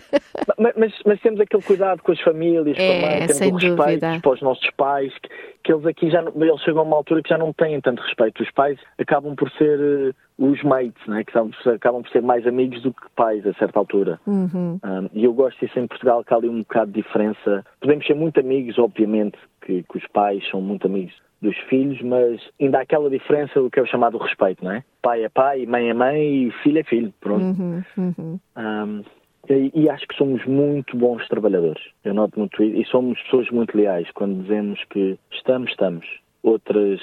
Mas, 0.58 0.74
mas, 0.76 0.94
mas, 1.06 1.22
temos 1.22 1.40
aquele 1.40 1.64
cuidado 1.64 2.02
com 2.02 2.12
as 2.12 2.20
famílias, 2.22 2.78
é, 2.78 3.00
com 3.00 3.06
a 3.06 3.10
mãe, 3.10 3.28
temos 3.28 3.40
o 3.40 3.68
respeito 3.68 3.78
dúvida. 3.78 4.20
para 4.22 4.32
os 4.32 4.42
nossos 4.42 4.69
pais, 4.72 5.14
que, 5.20 5.30
que, 5.64 5.74
eles 5.74 5.86
aqui 5.86 6.10
já 6.10 6.22
eles 6.22 6.62
chegam 6.62 6.82
a 6.82 6.86
uma 6.86 6.98
altura 6.98 7.22
que 7.22 7.30
já 7.30 7.38
não 7.38 7.54
têm 7.54 7.80
tanto 7.82 8.02
respeito. 8.02 8.44
Os 8.44 8.52
pais 8.52 8.80
acabam 8.98 9.36
por 9.36 9.50
ser 9.52 9.80
uh, 9.80 10.16
os 10.38 10.62
mates, 10.64 11.06
né? 11.08 11.24
que 11.24 11.32
são, 11.32 11.50
acabam 11.74 12.02
por 12.02 12.12
ser 12.12 12.22
mais 12.22 12.46
amigos 12.48 12.82
do 12.82 12.94
que 12.94 13.10
pais 13.16 13.46
a 13.46 13.54
certa 13.54 13.80
altura. 13.80 14.20
Uhum. 14.26 14.80
Um, 14.84 15.10
e 15.14 15.24
eu 15.24 15.34
gosto 15.34 15.60
disso 15.60 15.80
em 15.80 15.88
Portugal, 15.88 16.24
que 16.24 16.34
há 16.34 16.38
ali 16.38 16.50
um 16.50 16.60
bocado 16.60 16.92
de 16.92 17.02
diferença. 17.02 17.66
Podemos 17.80 18.06
ser 18.06 18.16
muito 18.16 18.40
amigos, 18.40 18.78
obviamente, 18.78 19.38
que, 19.62 19.84
que 19.84 19.98
os 19.98 20.08
pais 20.08 20.48
são 20.50 20.62
muito 20.62 20.88
amigos 20.88 21.14
dos 21.42 21.58
filhos, 21.70 22.02
mas 22.02 22.42
ainda 22.60 22.80
há 22.80 22.82
aquela 22.82 23.10
diferença, 23.10 23.62
o 23.62 23.70
que 23.70 23.80
é 23.80 23.82
o 23.82 23.86
chamado 23.86 24.18
respeito, 24.18 24.64
não 24.64 24.72
é? 24.72 24.84
Pai 25.02 25.24
é 25.24 25.30
pai, 25.30 25.66
mãe 25.66 25.90
é 25.90 25.94
mãe 25.94 26.48
e 26.48 26.52
filho 26.64 26.80
é 26.80 26.84
filho, 26.84 27.14
pronto. 27.22 27.44
Uhum, 27.44 27.84
uhum. 27.98 28.40
Um, 28.58 29.04
e, 29.50 29.72
e, 29.74 29.90
acho 29.90 30.08
que 30.08 30.16
somos 30.16 30.46
muito 30.46 30.96
bons 30.96 31.28
trabalhadores. 31.28 31.82
Eu 32.04 32.14
noto 32.14 32.38
muito 32.38 32.62
isso. 32.64 32.82
E 32.82 32.86
somos 32.86 33.22
pessoas 33.24 33.50
muito 33.50 33.76
leais. 33.76 34.08
Quando 34.14 34.42
dizemos 34.44 34.84
que 34.90 35.18
estamos, 35.32 35.72
estamos. 35.72 36.06
Outras 36.44 37.00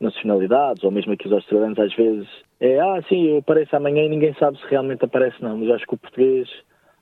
nacionalidades, 0.00 0.84
ou 0.84 0.90
mesmo 0.90 1.12
aqui 1.12 1.26
os 1.26 1.32
australianos, 1.32 1.78
às 1.78 1.94
vezes 1.94 2.28
é, 2.60 2.80
ah, 2.80 3.02
sim, 3.08 3.28
eu 3.28 3.38
apareço 3.38 3.76
amanhã 3.76 4.04
e 4.04 4.08
ninguém 4.08 4.34
sabe 4.34 4.58
se 4.58 4.66
realmente 4.68 5.04
aparece, 5.04 5.42
não. 5.42 5.58
Mas 5.58 5.70
acho 5.70 5.86
que 5.86 5.94
o 5.94 5.98
português, 5.98 6.48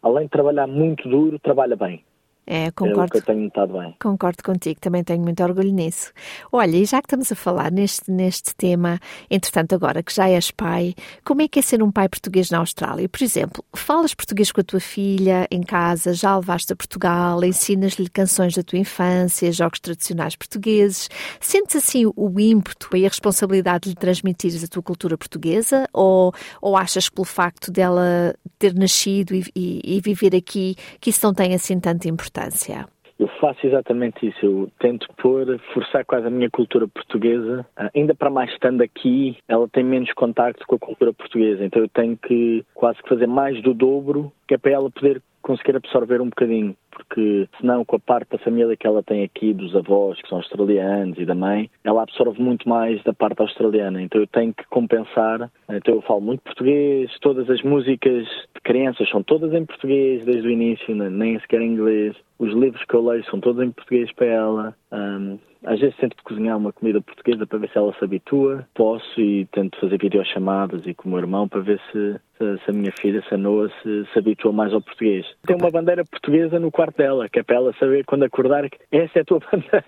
além 0.02 0.24
de 0.24 0.30
trabalhar 0.30 0.66
muito 0.66 1.08
duro, 1.08 1.38
trabalha 1.38 1.76
bem. 1.76 2.04
É, 2.46 2.70
concordo. 2.70 3.00
É 3.00 3.04
o 3.04 3.10
que 3.10 3.16
eu 3.18 3.22
tenho 3.22 3.40
notado 3.40 3.72
bem. 3.78 3.96
Concordo 4.00 4.42
contigo, 4.42 4.80
também 4.80 5.02
tenho 5.02 5.22
muito 5.22 5.42
orgulho 5.42 5.72
nisso. 5.72 6.12
Olha, 6.52 6.76
e 6.76 6.84
já 6.84 7.00
que 7.00 7.06
estamos 7.06 7.32
a 7.32 7.34
falar 7.34 7.72
neste, 7.72 8.10
neste 8.10 8.54
tema, 8.54 9.00
entretanto, 9.30 9.74
agora 9.74 10.02
que 10.02 10.14
já 10.14 10.28
és 10.28 10.50
pai, 10.50 10.94
como 11.24 11.42
é 11.42 11.48
que 11.48 11.58
é 11.58 11.62
ser 11.62 11.82
um 11.82 11.90
pai 11.90 12.08
português 12.08 12.50
na 12.50 12.58
Austrália? 12.58 13.08
Por 13.08 13.22
exemplo, 13.22 13.64
falas 13.74 14.14
português 14.14 14.52
com 14.52 14.60
a 14.60 14.64
tua 14.64 14.80
filha 14.80 15.46
em 15.50 15.62
casa, 15.62 16.12
já 16.12 16.30
a 16.30 16.36
levaste 16.36 16.72
a 16.72 16.76
Portugal, 16.76 17.42
ensinas-lhe 17.44 18.08
canções 18.08 18.54
da 18.54 18.62
tua 18.62 18.78
infância, 18.78 19.50
jogos 19.50 19.80
tradicionais 19.80 20.36
portugueses. 20.36 21.08
Sentes 21.40 21.76
assim 21.76 22.04
o 22.14 22.38
ímpeto 22.38 22.94
e 22.96 23.06
a 23.06 23.08
responsabilidade 23.08 23.84
de 23.84 23.88
lhe 23.90 23.94
transmitires 23.94 24.62
a 24.62 24.68
tua 24.68 24.82
cultura 24.82 25.16
portuguesa 25.16 25.88
ou, 25.92 26.32
ou 26.60 26.76
achas 26.76 27.08
que 27.08 27.14
pelo 27.14 27.24
facto 27.24 27.70
dela 27.70 28.34
ter 28.58 28.74
nascido 28.74 29.34
e, 29.34 29.44
e, 29.54 29.96
e 29.96 30.00
viver 30.00 30.34
aqui 30.36 30.76
que 31.00 31.10
isso 31.10 31.20
não 31.24 31.32
tem 31.32 31.54
assim 31.54 31.80
tanta 31.80 32.08
importância? 32.08 32.33
Importância? 32.34 32.88
Eu 33.16 33.28
faço 33.40 33.64
exatamente 33.64 34.26
isso. 34.26 34.44
Eu 34.44 34.72
tento 34.80 35.06
pôr, 35.16 35.58
forçar 35.72 36.04
quase 36.04 36.26
a 36.26 36.30
minha 36.30 36.50
cultura 36.50 36.88
portuguesa. 36.88 37.64
Ah, 37.76 37.88
ainda 37.94 38.12
para 38.14 38.28
mais 38.28 38.50
estando 38.50 38.82
aqui, 38.82 39.36
ela 39.46 39.68
tem 39.68 39.84
menos 39.84 40.12
contacto 40.14 40.66
com 40.66 40.74
a 40.74 40.78
cultura 40.80 41.12
portuguesa. 41.12 41.64
Então 41.64 41.80
eu 41.80 41.88
tenho 41.88 42.16
que 42.16 42.64
quase 42.74 43.00
que 43.00 43.08
fazer 43.08 43.28
mais 43.28 43.62
do 43.62 43.72
dobro, 43.72 44.32
que 44.48 44.54
é 44.54 44.58
para 44.58 44.72
ela 44.72 44.90
poder 44.90 45.22
conseguir 45.40 45.76
absorver 45.76 46.20
um 46.20 46.30
bocadinho, 46.30 46.74
porque 46.94 47.48
senão 47.60 47.84
com 47.84 47.96
a 47.96 48.00
parte 48.00 48.30
da 48.30 48.38
família 48.38 48.76
que 48.76 48.86
ela 48.86 49.02
tem 49.02 49.24
aqui, 49.24 49.52
dos 49.52 49.74
avós 49.74 50.20
que 50.22 50.28
são 50.28 50.38
australianos 50.38 51.18
e 51.18 51.24
da 51.24 51.34
mãe, 51.34 51.68
ela 51.82 52.02
absorve 52.02 52.40
muito 52.40 52.68
mais 52.68 53.02
da 53.02 53.12
parte 53.12 53.40
australiana, 53.40 54.00
então 54.00 54.20
eu 54.20 54.26
tenho 54.26 54.54
que 54.54 54.64
compensar, 54.68 55.50
então 55.68 55.94
eu 55.94 56.02
falo 56.02 56.20
muito 56.20 56.42
português, 56.42 57.10
todas 57.20 57.50
as 57.50 57.62
músicas 57.62 58.24
de 58.54 58.60
crianças 58.62 59.08
são 59.10 59.22
todas 59.22 59.52
em 59.52 59.64
português 59.64 60.24
desde 60.24 60.46
o 60.46 60.50
início, 60.50 60.94
nem 60.94 61.38
sequer 61.40 61.60
em 61.60 61.72
inglês, 61.72 62.14
os 62.38 62.52
livros 62.52 62.84
que 62.84 62.94
eu 62.94 63.06
leio 63.06 63.24
são 63.26 63.40
todos 63.40 63.62
em 63.62 63.70
português 63.70 64.12
para 64.12 64.26
ela, 64.26 64.76
um, 64.92 65.38
às 65.64 65.80
vezes 65.80 65.96
tento 65.96 66.16
cozinhar 66.22 66.58
uma 66.58 66.72
comida 66.72 67.00
portuguesa 67.00 67.46
para 67.46 67.58
ver 67.58 67.70
se 67.70 67.78
ela 67.78 67.94
se 67.94 68.04
habitua. 68.04 68.66
Posso 68.74 69.20
e 69.20 69.46
tento 69.46 69.80
fazer 69.80 69.98
videochamadas 69.98 70.86
e 70.86 70.94
com 70.94 71.08
o 71.08 71.12
meu 71.12 71.20
irmão 71.20 71.48
para 71.48 71.60
ver 71.60 71.80
se, 71.90 72.20
se, 72.38 72.70
a 72.70 72.72
minha 72.72 72.92
filha, 72.92 73.22
se 73.26 73.34
a 73.34 73.38
Noa, 73.38 73.70
se, 73.82 74.04
se 74.12 74.18
habitua 74.18 74.52
mais 74.52 74.72
ao 74.72 74.82
português. 74.82 75.26
Tem 75.46 75.56
uma 75.56 75.70
bandeira 75.70 76.04
portuguesa 76.04 76.58
no 76.58 76.70
quarto 76.84 76.96
dela, 76.96 77.28
que 77.28 77.38
é 77.38 77.42
para 77.42 77.56
ela 77.56 77.74
saber 77.78 78.04
quando 78.04 78.24
acordar 78.24 78.68
que 78.68 78.78
essa 78.92 79.18
é 79.18 79.22
a 79.22 79.24
tua 79.24 79.40
bandeira. 79.50 79.84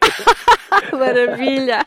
Maravilha! 0.92 1.78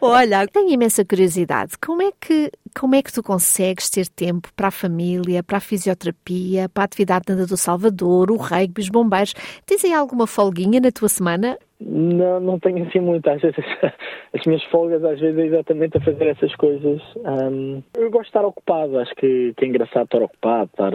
Olha, 0.00 0.46
tenho 0.46 0.70
imensa 0.70 1.04
curiosidade. 1.04 1.72
Como 1.78 2.02
é 2.02 2.10
que 2.20 2.50
como 2.78 2.94
é 2.94 3.02
que 3.02 3.12
tu 3.12 3.22
consegues 3.22 3.90
ter 3.90 4.08
tempo 4.08 4.48
para 4.56 4.68
a 4.68 4.70
família, 4.70 5.42
para 5.42 5.58
a 5.58 5.60
fisioterapia, 5.60 6.68
para 6.68 6.84
a 6.84 6.86
atividade 6.86 7.24
nada 7.28 7.46
do 7.46 7.56
Salvador, 7.56 8.30
o 8.30 8.36
rugby, 8.36 8.80
os 8.80 8.88
bombeiros? 8.88 9.34
Tens 9.66 9.84
aí 9.84 9.92
alguma 9.92 10.26
folguinha 10.26 10.80
na 10.80 10.90
tua 10.90 11.08
semana? 11.08 11.58
Não, 11.78 12.40
não 12.40 12.58
tenho 12.58 12.86
assim 12.86 13.00
muito. 13.00 13.28
Às 13.28 13.42
vezes, 13.42 13.58
as 14.32 14.46
minhas 14.46 14.62
folgas, 14.64 15.04
às 15.04 15.20
vezes, 15.20 15.38
é 15.38 15.46
exatamente 15.46 15.98
a 15.98 16.00
fazer 16.00 16.28
essas 16.28 16.54
coisas. 16.56 17.02
Um, 17.16 17.82
eu 17.94 18.10
gosto 18.10 18.22
de 18.22 18.28
estar 18.28 18.44
ocupado. 18.44 18.98
Acho 18.98 19.14
que, 19.16 19.52
que 19.56 19.64
é 19.64 19.68
engraçado 19.68 20.04
estar 20.04 20.22
ocupado. 20.22 20.70
Estar, 20.72 20.92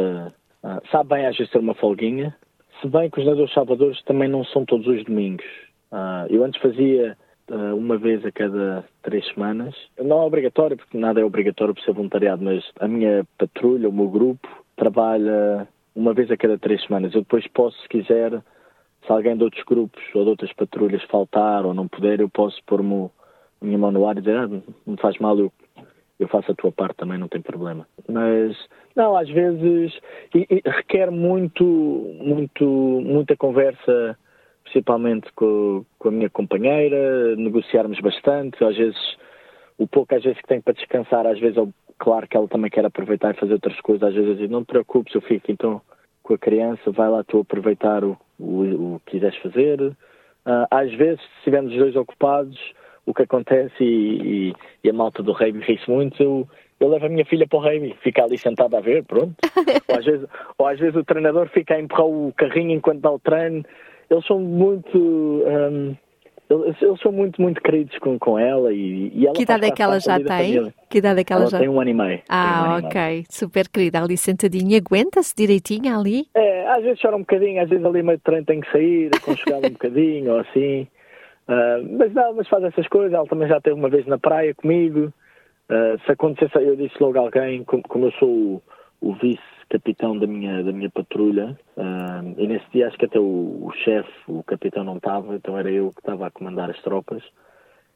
sabe 0.91 1.09
bem, 1.09 1.27
às 1.27 1.37
vezes, 1.37 1.51
ter 1.51 1.59
uma 1.59 1.75
folguinha. 1.75 2.35
Se 2.81 2.87
bem 2.87 3.09
que 3.09 3.19
os 3.19 3.25
nadadores 3.25 3.53
salvadores 3.53 4.01
também 4.03 4.29
não 4.29 4.43
são 4.45 4.65
todos 4.65 4.85
os 4.87 5.03
domingos. 5.05 5.45
Uh, 5.91 6.27
eu 6.29 6.43
antes 6.43 6.61
fazia 6.61 7.17
uh, 7.49 7.75
uma 7.75 7.97
vez 7.97 8.23
a 8.25 8.31
cada 8.31 8.83
três 9.01 9.25
semanas. 9.33 9.75
Não 9.99 10.21
é 10.21 10.25
obrigatório, 10.25 10.77
porque 10.77 10.97
nada 10.97 11.19
é 11.19 11.23
obrigatório 11.23 11.73
por 11.73 11.81
ser 11.83 11.93
voluntariado, 11.93 12.43
mas 12.43 12.63
a 12.79 12.87
minha 12.87 13.25
patrulha, 13.37 13.89
o 13.89 13.93
meu 13.93 14.09
grupo, 14.09 14.47
trabalha 14.75 15.67
uma 15.95 16.13
vez 16.13 16.29
a 16.29 16.37
cada 16.37 16.57
três 16.59 16.83
semanas. 16.83 17.13
Eu 17.15 17.21
depois 17.21 17.47
posso, 17.47 17.81
se 17.81 17.89
quiser, 17.89 18.31
se 19.05 19.11
alguém 19.11 19.35
de 19.35 19.43
outros 19.43 19.63
grupos 19.63 20.03
ou 20.13 20.23
de 20.23 20.29
outras 20.29 20.53
patrulhas 20.53 21.03
faltar 21.05 21.65
ou 21.65 21.73
não 21.73 21.87
puder, 21.87 22.19
eu 22.19 22.29
posso 22.29 22.61
pôr-me 22.65 23.09
minha 23.61 23.77
mão 23.77 23.91
no 23.91 24.07
ar 24.07 24.17
e 24.17 24.21
dizer, 24.21 24.37
ah, 24.37 24.47
não 24.85 24.97
faz 24.97 25.17
mal, 25.17 25.37
eu, 25.39 25.51
eu 26.19 26.27
faço 26.27 26.51
a 26.51 26.55
tua 26.55 26.71
parte 26.71 26.97
também, 26.97 27.17
não 27.17 27.27
tem 27.27 27.41
problema. 27.41 27.87
Mas, 28.07 28.57
não, 28.95 29.15
às 29.15 29.29
vezes 29.29 29.93
e, 30.33 30.47
e 30.49 30.61
requer 30.69 31.11
muito, 31.11 31.63
muito, 31.63 32.65
muita 32.65 33.35
conversa 33.35 34.17
principalmente 34.63 35.31
com, 35.33 35.85
com 35.97 36.09
a 36.09 36.11
minha 36.11 36.29
companheira, 36.29 37.35
negociarmos 37.37 37.99
bastante, 38.01 38.61
às 38.63 38.75
vezes 38.75 38.97
o 39.77 39.87
pouco 39.87 40.13
às 40.13 40.23
vezes 40.23 40.41
que 40.41 40.47
tenho 40.47 40.61
para 40.61 40.73
descansar, 40.73 41.25
às 41.25 41.39
vezes 41.39 41.57
claro 41.97 42.27
que 42.27 42.35
ela 42.35 42.47
também 42.47 42.69
quer 42.69 42.85
aproveitar 42.85 43.33
e 43.33 43.39
fazer 43.39 43.53
outras 43.53 43.79
coisas, 43.81 44.07
às 44.07 44.13
vezes 44.13 44.29
eu 44.29 44.35
digo, 44.35 44.51
não 44.51 44.63
te 44.63 44.67
preocupes, 44.67 45.15
eu 45.15 45.21
fico 45.21 45.51
então 45.51 45.81
com 46.21 46.33
a 46.33 46.37
criança, 46.37 46.91
vai 46.91 47.09
lá 47.09 47.23
tu 47.23 47.39
aproveitar 47.39 48.03
o, 48.03 48.17
o, 48.37 48.95
o 48.95 49.01
que 49.05 49.13
quiseres 49.13 49.37
fazer. 49.37 49.79
Uh, 49.81 50.67
às 50.69 50.93
vezes, 50.93 51.21
se 51.21 51.37
estivermos 51.37 51.71
os 51.71 51.79
dois 51.79 51.95
ocupados, 51.95 52.57
o 53.07 53.13
que 53.13 53.23
acontece, 53.23 53.81
e, 53.83 54.49
e, 54.49 54.53
e 54.83 54.89
a 54.89 54.93
malta 54.93 55.23
do 55.23 55.31
rei 55.31 55.51
ri-se 55.51 55.89
muito, 55.89 56.21
eu, 56.21 56.47
eu 56.77 56.89
levo 56.89 57.05
a 57.05 57.09
minha 57.09 57.25
filha 57.25 57.47
para 57.47 57.57
o 57.57 57.61
rei, 57.61 57.95
fica 58.03 58.23
ali 58.23 58.37
sentada 58.37 58.77
a 58.77 58.81
ver, 58.81 59.03
pronto. 59.05 59.33
ou, 59.87 59.97
às 59.97 60.05
vezes, 60.05 60.27
ou 60.57 60.67
às 60.67 60.77
vezes 60.77 60.95
o 60.95 61.05
treinador 61.05 61.47
fica 61.47 61.75
a 61.75 61.79
empurrar 61.79 62.05
o 62.05 62.33
carrinho 62.35 62.75
enquanto 62.75 62.99
dá 62.99 63.09
o 63.09 63.17
treino, 63.17 63.63
eles 64.09 64.25
são 64.27 64.39
muito. 64.39 64.97
Um, 64.97 65.95
eles, 66.49 66.81
eles, 66.81 66.99
são 67.01 67.11
muito, 67.11 67.41
muito 67.41 67.61
queridos 67.61 67.97
com, 67.99 68.17
com 68.17 68.39
ela 68.39 68.73
e, 68.73 69.11
e 69.13 69.25
ela 69.25 69.35
Que 69.35 69.43
idade 69.43 69.65
é 69.65 69.71
que 69.71 69.81
ela 69.81 69.99
já 69.99 70.17
tem? 70.17 70.73
Que 70.89 70.99
idade 70.99 71.19
é 71.19 71.23
que 71.23 71.33
ela, 71.33 71.43
ela 71.43 71.51
já 71.51 71.59
tem? 71.59 71.67
um 71.67 71.79
ano 71.79 71.89
e 71.89 71.93
meio. 71.93 72.21
Ah, 72.29 72.79
um 72.81 72.87
ok. 72.87 73.25
Super 73.29 73.67
querida. 73.67 74.01
Ali 74.01 74.15
sentadinha, 74.17 74.77
aguenta-se 74.77 75.33
direitinho 75.35 75.97
ali? 75.97 76.25
É, 76.33 76.67
às 76.67 76.83
vezes 76.83 77.01
chora 77.01 77.17
um 77.17 77.21
bocadinho, 77.21 77.61
às 77.61 77.69
vezes 77.69 77.83
ali 77.83 78.01
meio 78.01 78.17
de 78.17 78.23
treino 78.23 78.45
tem 78.45 78.61
que 78.61 78.71
sair, 78.71 79.09
aconchegar 79.15 79.59
um 79.59 79.69
bocadinho 79.71 80.33
ou 80.33 80.39
assim. 80.39 80.87
Uh, 81.47 81.97
mas 81.97 82.13
não, 82.13 82.33
mas 82.33 82.47
faz 82.47 82.63
essas 82.63 82.87
coisas. 82.87 83.13
Ela 83.13 83.27
também 83.27 83.47
já 83.47 83.61
teve 83.61 83.75
uma 83.75 83.89
vez 83.89 84.05
na 84.05 84.17
praia 84.17 84.53
comigo. 84.53 85.13
Uh, 85.69 85.99
se 86.05 86.11
acontecesse, 86.11 86.57
eu 86.63 86.75
disse 86.75 86.95
logo 86.99 87.17
a 87.17 87.21
alguém, 87.21 87.63
como, 87.63 87.83
como 87.83 88.05
eu 88.07 88.11
sou 88.13 88.29
o, 88.29 88.61
o 89.01 89.13
vice 89.13 89.41
capitão 89.69 90.17
da 90.17 90.25
minha, 90.25 90.63
da 90.63 90.71
minha 90.71 90.89
patrulha. 90.89 91.57
Uh, 91.75 92.35
e 92.37 92.47
nesse 92.47 92.65
dia 92.71 92.87
acho 92.87 92.97
que 92.97 93.05
até 93.05 93.19
o, 93.19 93.23
o 93.65 93.71
chefe, 93.83 94.11
o 94.27 94.43
capitão 94.43 94.83
não 94.83 94.97
estava, 94.97 95.35
então 95.35 95.57
era 95.57 95.69
eu 95.69 95.91
que 95.91 95.99
estava 95.99 96.27
a 96.27 96.31
comandar 96.31 96.69
as 96.69 96.81
tropas. 96.81 97.23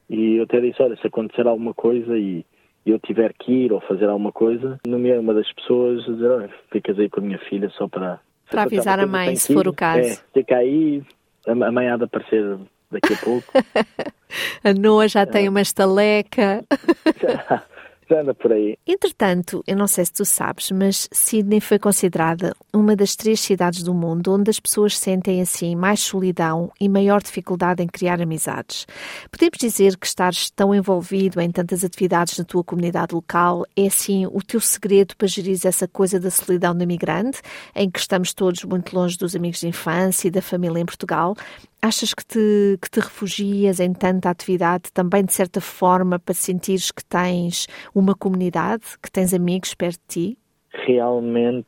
E 0.09 0.35
eu 0.37 0.43
até 0.43 0.59
disse, 0.59 0.81
olha, 0.81 0.97
se 0.97 1.07
acontecer 1.07 1.47
alguma 1.47 1.73
coisa 1.73 2.17
e 2.17 2.45
eu 2.85 2.99
tiver 2.99 3.31
que 3.33 3.51
ir 3.51 3.71
ou 3.71 3.79
fazer 3.81 4.09
alguma 4.09 4.31
coisa, 4.31 4.77
nomeei 4.85 5.17
uma 5.17 5.33
das 5.33 5.49
pessoas 5.53 6.03
a 6.07 6.11
dizer, 6.11 6.29
olha, 6.29 6.49
ficas 6.71 6.99
aí 6.99 7.09
com 7.09 7.21
a 7.21 7.23
minha 7.23 7.39
filha 7.39 7.69
só 7.69 7.87
para... 7.87 8.19
Para 8.49 8.63
avisar 8.63 8.99
a 8.99 9.07
mãe, 9.07 9.37
se 9.37 9.53
for 9.53 9.65
o 9.65 9.73
caso. 9.73 10.01
É, 10.01 10.15
fica 10.33 10.57
aí, 10.57 11.01
a 11.47 11.71
mãe 11.71 11.87
há 11.87 11.95
de 11.95 12.03
aparecer 12.03 12.57
daqui 12.91 13.13
a 13.13 13.17
pouco. 13.17 13.47
a 14.63 14.73
Noa 14.73 15.07
já 15.07 15.25
tem 15.25 15.47
uma 15.47 15.61
estaleca. 15.61 16.63
anda 18.15 18.33
por 18.33 18.51
aí. 18.51 18.77
Entretanto, 18.85 19.63
eu 19.65 19.75
não 19.75 19.87
sei 19.87 20.05
se 20.05 20.13
tu 20.13 20.25
sabes, 20.25 20.71
mas 20.71 21.07
Sydney 21.11 21.59
foi 21.59 21.79
considerada 21.79 22.53
uma 22.73 22.95
das 22.95 23.15
três 23.15 23.39
cidades 23.39 23.83
do 23.83 23.93
mundo 23.93 24.33
onde 24.33 24.49
as 24.49 24.59
pessoas 24.59 24.97
sentem 24.97 25.41
assim 25.41 25.75
mais 25.75 25.99
solidão 25.99 26.71
e 26.79 26.89
maior 26.89 27.21
dificuldade 27.21 27.83
em 27.83 27.87
criar 27.87 28.21
amizades. 28.21 28.85
Podemos 29.29 29.57
dizer 29.59 29.97
que 29.97 30.05
estares 30.05 30.49
tão 30.49 30.73
envolvido 30.73 31.39
em 31.39 31.51
tantas 31.51 31.83
atividades 31.83 32.37
na 32.37 32.43
tua 32.43 32.63
comunidade 32.63 33.13
local 33.13 33.65
é 33.75 33.87
assim 33.87 34.25
o 34.25 34.41
teu 34.41 34.59
segredo 34.59 35.15
para 35.15 35.27
gerir 35.27 35.59
essa 35.63 35.87
coisa 35.87 36.19
da 36.19 36.31
solidão 36.31 36.75
do 36.75 36.83
imigrante, 36.83 37.41
em 37.75 37.89
que 37.89 37.99
estamos 37.99 38.33
todos 38.33 38.63
muito 38.63 38.95
longe 38.95 39.17
dos 39.17 39.35
amigos 39.35 39.59
de 39.59 39.67
infância 39.67 40.27
e 40.27 40.31
da 40.31 40.41
família 40.41 40.79
em 40.79 40.85
Portugal 40.85 41.35
Achas 41.83 42.13
que 42.13 42.23
te, 42.23 42.77
que 42.79 42.91
te 42.91 42.99
refugias 42.99 43.79
em 43.79 43.91
tanta 43.91 44.29
atividade 44.29 44.91
também, 44.93 45.25
de 45.25 45.33
certa 45.33 45.59
forma, 45.59 46.19
para 46.19 46.35
sentires 46.35 46.91
que 46.91 47.03
tens 47.03 47.65
uma 47.95 48.13
comunidade, 48.13 48.83
que 49.01 49.11
tens 49.11 49.33
amigos 49.33 49.73
perto 49.73 49.99
de 50.07 50.07
ti? 50.07 50.37
Realmente, 50.85 51.65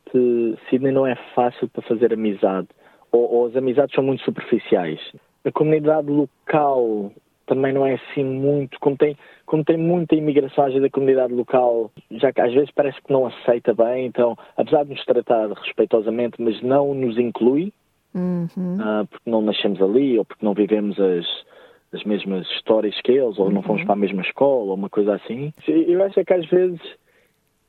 Sydney 0.70 0.92
não 0.92 1.04
é 1.04 1.16
fácil 1.34 1.68
para 1.68 1.82
fazer 1.82 2.12
amizade, 2.14 2.68
ou, 3.10 3.28
ou 3.28 3.46
as 3.46 3.56
amizades 3.56 3.92
são 3.92 4.04
muito 4.04 4.22
superficiais. 4.22 5.00
A 5.44 5.50
comunidade 5.50 6.08
local 6.08 7.10
também 7.46 7.72
não 7.72 7.84
é 7.84 7.94
assim 7.94 8.24
muito, 8.24 8.78
como 8.78 8.96
tem, 8.96 9.18
como 9.44 9.64
tem 9.64 9.76
muita 9.76 10.14
imigração 10.14 10.80
da 10.80 10.90
comunidade 10.90 11.32
local, 11.34 11.90
já 12.12 12.32
que 12.32 12.40
às 12.40 12.54
vezes 12.54 12.70
parece 12.70 13.02
que 13.02 13.12
não 13.12 13.26
aceita 13.26 13.74
bem, 13.74 14.06
então, 14.06 14.36
apesar 14.56 14.84
de 14.84 14.90
nos 14.90 15.04
tratar 15.04 15.48
respeitosamente, 15.50 16.40
mas 16.40 16.62
não 16.62 16.94
nos 16.94 17.18
inclui, 17.18 17.72
uhum. 18.14 18.76
uh, 18.76 19.06
porque 19.06 19.30
não 19.30 19.42
nascemos 19.42 19.80
ali 19.82 20.18
ou 20.18 20.24
porque 20.24 20.44
não 20.44 20.54
vivemos 20.54 20.98
as, 21.00 21.26
as 21.92 22.04
mesmas 22.04 22.46
histórias 22.50 22.98
que 23.02 23.12
eles 23.12 23.38
ou 23.38 23.46
uhum. 23.46 23.52
não 23.52 23.62
fomos 23.62 23.84
para 23.84 23.94
a 23.94 23.96
mesma 23.96 24.22
escola 24.22 24.70
ou 24.70 24.74
uma 24.74 24.90
coisa 24.90 25.14
assim. 25.14 25.52
Eu 25.66 26.02
acho 26.04 26.24
que 26.24 26.32
às 26.32 26.46
vezes 26.48 26.80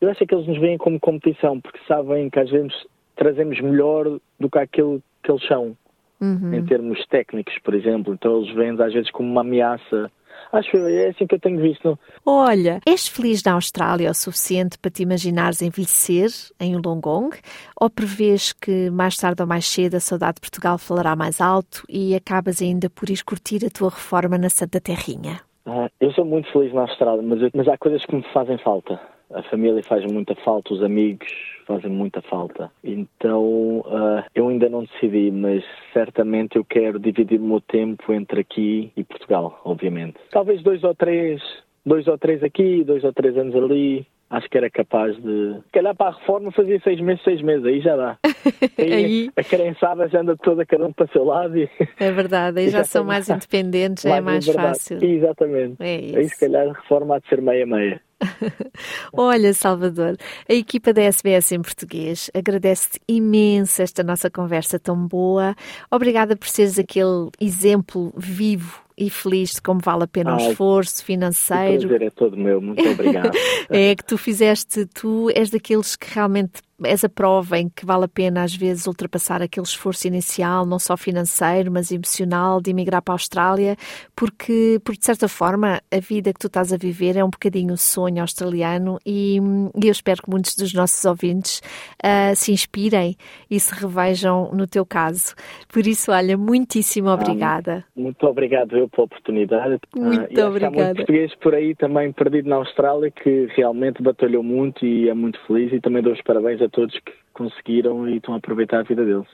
eu 0.02 0.10
acho 0.10 0.26
que 0.26 0.36
eles 0.36 0.48
nos 0.48 0.60
veem 0.60 0.78
como 0.78 1.00
competição 1.00 1.60
porque 1.60 1.80
sabem 1.88 2.30
que 2.30 2.40
às 2.40 2.50
vezes 2.50 2.74
trazemos 3.16 3.60
melhor 3.62 4.20
do 4.40 4.50
que 4.50 4.60
aquilo 4.60 5.02
que 5.24 5.32
eles 5.32 5.46
são 5.48 5.76
uhum. 6.22 6.54
em 6.54 6.66
termos 6.66 7.06
técnicos, 7.08 7.58
por 7.64 7.74
exemplo. 7.74 8.14
Então 8.14 8.42
eles 8.42 8.54
veem 8.54 8.72
às 8.82 8.94
vezes 8.94 9.10
como 9.12 9.30
uma 9.30 9.42
ameaça 9.42 10.12
Acho 10.52 10.78
é 10.78 11.10
assim 11.10 11.28
que 11.28 11.36
eu 11.36 11.40
tenho 11.40 11.60
visto. 11.60 11.98
Olha, 12.26 12.80
és 12.86 13.08
feliz 13.08 13.44
na 13.44 13.54
Austrália 13.54 14.10
o 14.10 14.14
suficiente 14.14 14.78
para 14.78 14.92
te 14.92 15.04
imaginares 15.04 15.62
envelhecer 15.62 16.30
em 16.60 16.76
Wollongong? 16.76 17.32
Ou 17.80 17.90
prevês 17.90 18.54
que 18.54 18.90
mais 18.90 19.18
tarde 19.18 19.42
ou 19.42 19.48
mais 19.48 19.66
cedo 19.66 19.96
a 19.96 20.00
saudade 20.00 20.36
de 20.36 20.42
Portugal 20.42 20.78
falará 20.78 21.16
mais 21.16 21.42
alto 21.42 21.84
e 21.90 22.16
acabas 22.16 22.62
ainda 22.62 22.90
por 22.90 23.10
ir 23.10 23.24
curtir 23.24 23.66
a 23.66 23.70
tua 23.70 23.90
reforma 23.90 24.38
na 24.38 24.50
Santa 24.50 24.80
Terrinha? 24.80 25.42
Ah, 25.66 25.90
eu 26.00 26.12
sou 26.12 26.24
muito 26.24 26.52
feliz 26.52 26.74
na 26.74 26.82
Austrália, 26.82 27.24
mas, 27.24 27.52
mas 27.54 27.68
há 27.68 27.78
coisas 27.78 28.06
que 28.06 28.16
me 28.16 28.24
fazem 28.34 28.58
falta. 28.60 29.00
A 29.34 29.42
família 29.44 29.82
faz 29.84 30.06
muita 30.12 30.36
falta, 30.36 30.74
os 30.74 30.84
amigos 30.84 31.55
fazem 31.66 31.90
muita 31.90 32.22
falta. 32.24 32.72
Então 32.84 33.80
uh, 33.80 34.24
eu 34.34 34.48
ainda 34.48 34.70
não 34.70 34.84
decidi, 34.84 35.32
mas 35.32 35.64
certamente 35.94 36.56
eu 36.56 36.66
quero 36.66 37.00
dividir 37.00 37.40
o 37.40 37.44
meu 37.44 37.62
tempo 37.62 38.14
entre 38.14 38.42
aqui 38.42 38.92
e 38.96 39.04
Portugal, 39.04 39.60
obviamente. 39.64 40.18
Talvez 40.32 40.62
dois 40.64 40.84
ou 40.84 40.96
três, 40.96 41.42
dois 41.86 42.08
ou 42.08 42.18
três 42.18 42.44
aqui, 42.44 42.84
dois 42.84 43.04
ou 43.04 43.14
três 43.14 43.38
anos 43.38 43.56
ali, 43.56 44.06
acho 44.30 44.50
que 44.50 44.58
era 44.58 44.70
capaz 44.70 45.16
de. 45.16 45.56
Se 45.66 45.72
calhar 45.72 45.96
para 45.96 46.08
a 46.08 46.18
reforma 46.18 46.52
fazia 46.52 46.80
seis 46.82 47.00
meses, 47.00 47.24
seis 47.24 47.42
meses, 47.42 47.66
aí 47.66 47.82
já 47.82 47.96
dá. 47.96 48.18
Aí, 48.78 48.94
aí... 48.94 49.32
A 49.36 49.44
criançada 49.44 50.08
já 50.08 50.22
anda 50.22 50.38
toda 50.38 50.66
cada 50.66 50.86
um 50.86 50.94
para 50.94 51.06
o 51.06 51.10
seu 51.10 51.24
lado. 51.24 51.58
E... 51.58 51.68
É 52.00 52.12
verdade, 52.12 52.60
aí 52.60 52.70
já, 52.70 52.80
já 52.80 52.84
são 52.84 53.04
mais 53.04 53.28
independentes, 53.30 54.04
já 54.04 54.18
é 54.18 54.22
mais 54.22 54.46
fácil. 54.46 55.04
Exatamente. 55.04 55.78
É 55.80 56.00
isso. 56.00 56.18
Aí 56.18 56.30
se 56.30 56.40
calhar 56.40 56.68
a 56.68 56.74
reforma 56.74 57.16
há 57.16 57.20
de 57.20 57.28
ser 57.28 57.42
meia-meia. 57.42 58.00
Olha, 59.14 59.54
Salvador, 59.54 60.18
a 60.50 60.54
equipa 60.54 60.94
da 60.94 61.02
SBS 61.02 61.52
em 61.52 61.62
português 61.62 62.30
agradece-te 62.34 63.00
imenso 63.08 63.82
esta 63.82 64.04
nossa 64.04 64.30
conversa 64.30 64.80
tão 64.80 65.08
boa. 65.08 65.56
Obrigada 65.92 66.36
por 66.36 66.48
seres 66.48 66.80
aquele 66.80 67.30
exemplo 67.40 68.14
vivo 68.16 68.84
e 68.98 69.10
feliz 69.10 69.52
de 69.52 69.62
como 69.62 69.82
vale 69.82 70.04
a 70.04 70.08
pena 70.08 70.32
o 70.32 70.36
um 70.36 70.50
esforço 70.50 71.04
financeiro. 71.04 71.86
O 71.86 71.88
prazer 71.90 72.02
é 72.04 72.10
todo 72.10 72.38
meu, 72.38 72.62
muito 72.62 72.88
obrigado. 72.88 73.36
é 73.70 73.96
que 73.96 74.06
tu 74.06 74.18
fizeste, 74.18 74.86
tu 74.86 75.30
és 75.36 75.50
daqueles 75.50 75.96
que 75.96 76.14
realmente 76.14 76.62
és 76.84 77.04
a 77.04 77.10
prova 77.10 77.58
em 77.58 77.70
que 77.70 77.86
vale 77.86 78.06
a 78.06 78.08
pena 78.08 78.44
às 78.44 78.56
vezes 78.56 78.88
ultrapassar 78.88 79.42
aquele 79.42 79.66
esforço 79.66 80.08
inicial, 80.08 80.66
não 80.66 80.80
só 80.80 80.98
financeiro, 80.98 81.72
mas 81.72 81.92
emocional, 81.92 82.60
de 82.60 82.72
emigrar 82.72 83.02
para 83.02 83.14
a 83.14 83.16
Austrália, 83.16 83.76
porque, 84.16 84.80
porque 84.84 85.00
de 85.00 85.06
certa 85.06 85.28
forma 85.28 85.82
a 85.92 86.00
vida 86.00 86.34
que 86.34 86.40
tu 86.40 86.48
estás 86.48 86.74
a 86.74 86.78
viver 86.78 87.16
é 87.16 87.24
um 87.24 87.30
bocadinho 87.30 87.74
o 87.74 87.78
sonho 87.78 88.22
australiano 88.22 89.00
e, 89.06 89.38
e 89.38 89.88
eu 89.88 89.92
espero 89.92 90.22
que 90.22 90.30
muitos 90.30 90.56
dos 90.56 90.74
nossos 90.74 91.04
ouvintes 91.06 91.62
uh, 92.04 92.36
se 92.36 92.52
inspirem 92.52 93.16
e 93.50 93.60
se 93.60 93.74
revejam 93.74 94.52
no 94.54 94.68
teu 94.68 94.86
caso. 94.86 95.34
Por 95.72 95.86
isso, 95.88 96.12
olha, 96.12 96.38
muitíssimo 96.38 97.10
obrigada. 97.10 97.86
Ah, 97.88 97.92
muito 98.00 98.26
obrigado 98.28 98.76
eu 98.78 98.90
pela 98.90 99.06
oportunidade. 99.06 99.80
Muito 99.96 100.42
ah, 100.42 100.48
obrigada. 100.48 100.76
Há 100.76 100.84
muito 100.86 100.96
português 100.98 101.36
por 101.36 101.56
aí 101.56 101.76
também 101.76 102.12
perdido 102.12 102.50
na 102.50 102.58
Austrália 102.58 103.12
que 103.12 103.48
realmente 103.56 104.02
batalhou 104.02 104.44
muito 104.44 104.86
e 104.86 105.10
é 105.10 105.14
muito 105.14 105.40
feliz 105.46 105.72
e 105.72 105.80
também 105.80 106.02
dou 106.02 106.14
os 106.14 106.22
parabéns 106.22 106.62
a 106.66 106.70
todos 106.70 106.94
que 107.00 107.14
conseguiram 107.34 108.08
e 108.08 108.18
estão 108.18 108.34
a 108.34 108.38
aproveitar 108.38 108.80
a 108.80 108.84
vida 108.84 109.06
deles. 109.06 109.28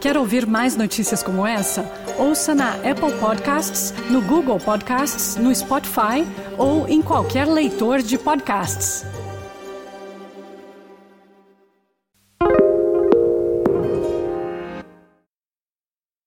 Quer 0.00 0.18
ouvir 0.18 0.46
mais 0.46 0.76
notícias 0.76 1.22
como 1.22 1.46
essa? 1.46 1.82
Ouça 2.18 2.54
na 2.54 2.74
Apple 2.74 3.18
Podcasts, 3.18 3.94
no 4.10 4.20
Google 4.20 4.58
Podcasts, 4.58 5.36
no 5.36 5.54
Spotify 5.54 6.26
ou 6.58 6.86
em 6.86 7.00
qualquer 7.00 7.46
leitor 7.46 8.02
de 8.02 8.18
podcasts. 8.18 9.23